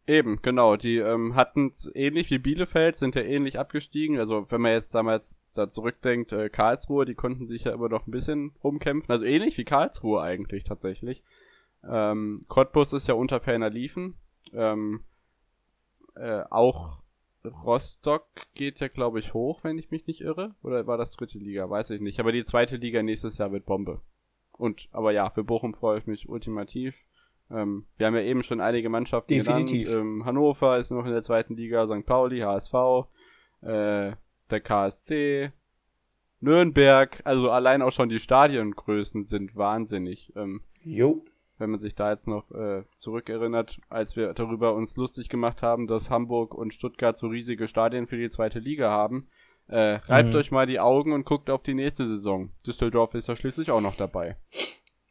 [0.07, 0.77] Eben, genau.
[0.77, 4.19] Die ähm, hatten ähnlich wie Bielefeld, sind ja ähnlich abgestiegen.
[4.19, 8.07] Also wenn man jetzt damals da zurückdenkt, äh, Karlsruhe, die konnten sich ja immer noch
[8.07, 9.13] ein bisschen rumkämpfen.
[9.13, 11.23] Also ähnlich wie Karlsruhe eigentlich tatsächlich.
[11.87, 14.15] Ähm, Cottbus ist ja unter ferner Liefen.
[14.55, 15.05] Ähm,
[16.15, 17.02] äh, auch
[17.45, 20.55] Rostock geht ja, glaube ich, hoch, wenn ich mich nicht irre.
[20.63, 21.69] Oder war das dritte Liga?
[21.69, 22.21] Weiß ich nicht.
[22.21, 24.01] Aber die zweite Liga nächstes Jahr wird Bombe.
[24.53, 27.05] Und, aber ja, für Bochum freue ich mich ultimativ.
[27.51, 29.89] Ähm, wir haben ja eben schon einige Mannschaften Definitiv.
[29.89, 30.07] genannt.
[30.07, 32.07] Ähm, Hannover ist noch in der zweiten Liga, St.
[32.07, 32.75] Pauli, HSV,
[33.63, 34.13] äh,
[34.51, 35.53] der KSC,
[36.41, 37.21] Nürnberg.
[37.25, 40.33] Also allein auch schon die Stadiongrößen sind wahnsinnig.
[40.37, 41.25] Ähm, jo.
[41.59, 45.87] Wenn man sich da jetzt noch äh, zurückerinnert, als wir darüber uns lustig gemacht haben,
[45.87, 49.29] dass Hamburg und Stuttgart so riesige Stadien für die zweite Liga haben.
[49.69, 50.41] Äh, reibt mhm.
[50.41, 52.51] euch mal die Augen und guckt auf die nächste Saison.
[52.67, 54.37] Düsseldorf ist ja schließlich auch noch dabei.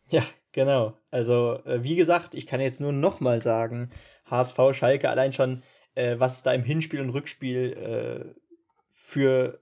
[0.10, 0.98] Ja, genau.
[1.10, 3.92] Also, äh, wie gesagt, ich kann jetzt nur nochmal sagen,
[4.26, 5.64] HSV, Schalke, allein schon,
[5.96, 8.42] äh, was da im Hinspiel und Rückspiel äh,
[8.90, 9.62] für,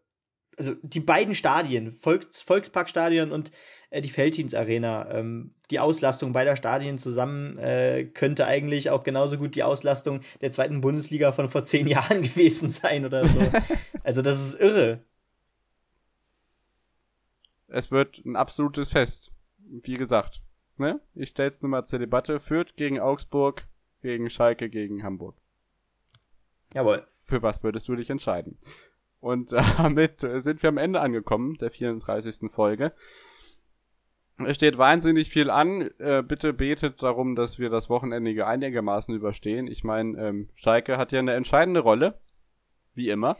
[0.57, 3.51] also die beiden Stadien, Volks, Volksparkstadion und
[3.91, 9.55] die Felddienst Arena, ähm, die Auslastung beider Stadien zusammen äh, könnte eigentlich auch genauso gut
[9.55, 13.39] die Auslastung der zweiten Bundesliga von vor zehn Jahren gewesen sein oder so.
[14.03, 14.99] also, das ist irre.
[17.67, 19.31] Es wird ein absolutes Fest
[19.69, 20.41] wie gesagt,
[20.77, 20.99] ne?
[21.15, 22.39] Ich stell's nur mal zur Debatte.
[22.39, 23.67] Fürth gegen Augsburg,
[24.01, 25.35] gegen Schalke, gegen Hamburg.
[26.73, 27.03] Jawohl.
[27.05, 28.57] Für was würdest du dich entscheiden?
[29.19, 32.51] Und damit sind wir am Ende angekommen, der 34.
[32.51, 32.93] Folge.
[34.45, 35.89] Es steht wahnsinnig viel an.
[35.99, 39.67] Äh, bitte betet darum, dass wir das Wochenende einigermaßen überstehen.
[39.67, 42.19] Ich meine, ähm, Schalke hat ja eine entscheidende Rolle.
[42.93, 43.37] Wie immer.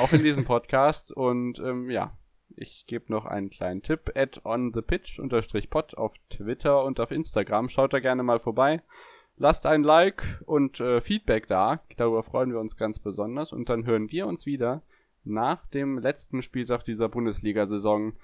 [0.00, 1.12] Auch in diesem Podcast.
[1.12, 2.16] Und ähm, ja,
[2.56, 4.12] ich gebe noch einen kleinen Tipp.
[4.14, 7.68] Add on the pitch unterstrich pod auf Twitter und auf Instagram.
[7.68, 8.82] Schaut da gerne mal vorbei.
[9.36, 11.82] Lasst ein Like und äh, Feedback da.
[11.96, 13.52] Darüber freuen wir uns ganz besonders.
[13.52, 14.82] Und dann hören wir uns wieder
[15.24, 18.14] nach dem letzten Spieltag dieser Bundesliga-Saison,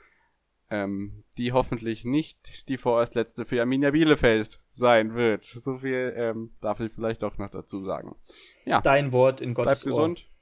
[0.70, 5.42] ähm, die hoffentlich nicht die vorerst letzte für Arminia Bielefeld sein wird.
[5.44, 8.16] So viel ähm, darf ich vielleicht auch noch dazu sagen.
[8.64, 8.80] Ja.
[8.80, 10.28] Dein Wort in Gottes Bleibt gesund.
[10.28, 10.38] Ohr.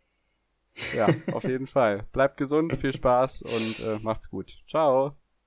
[0.97, 2.07] Ja, auf jeden Fall.
[2.13, 4.63] Bleibt gesund, viel Spaß und äh, macht's gut.
[4.69, 5.17] Ciao.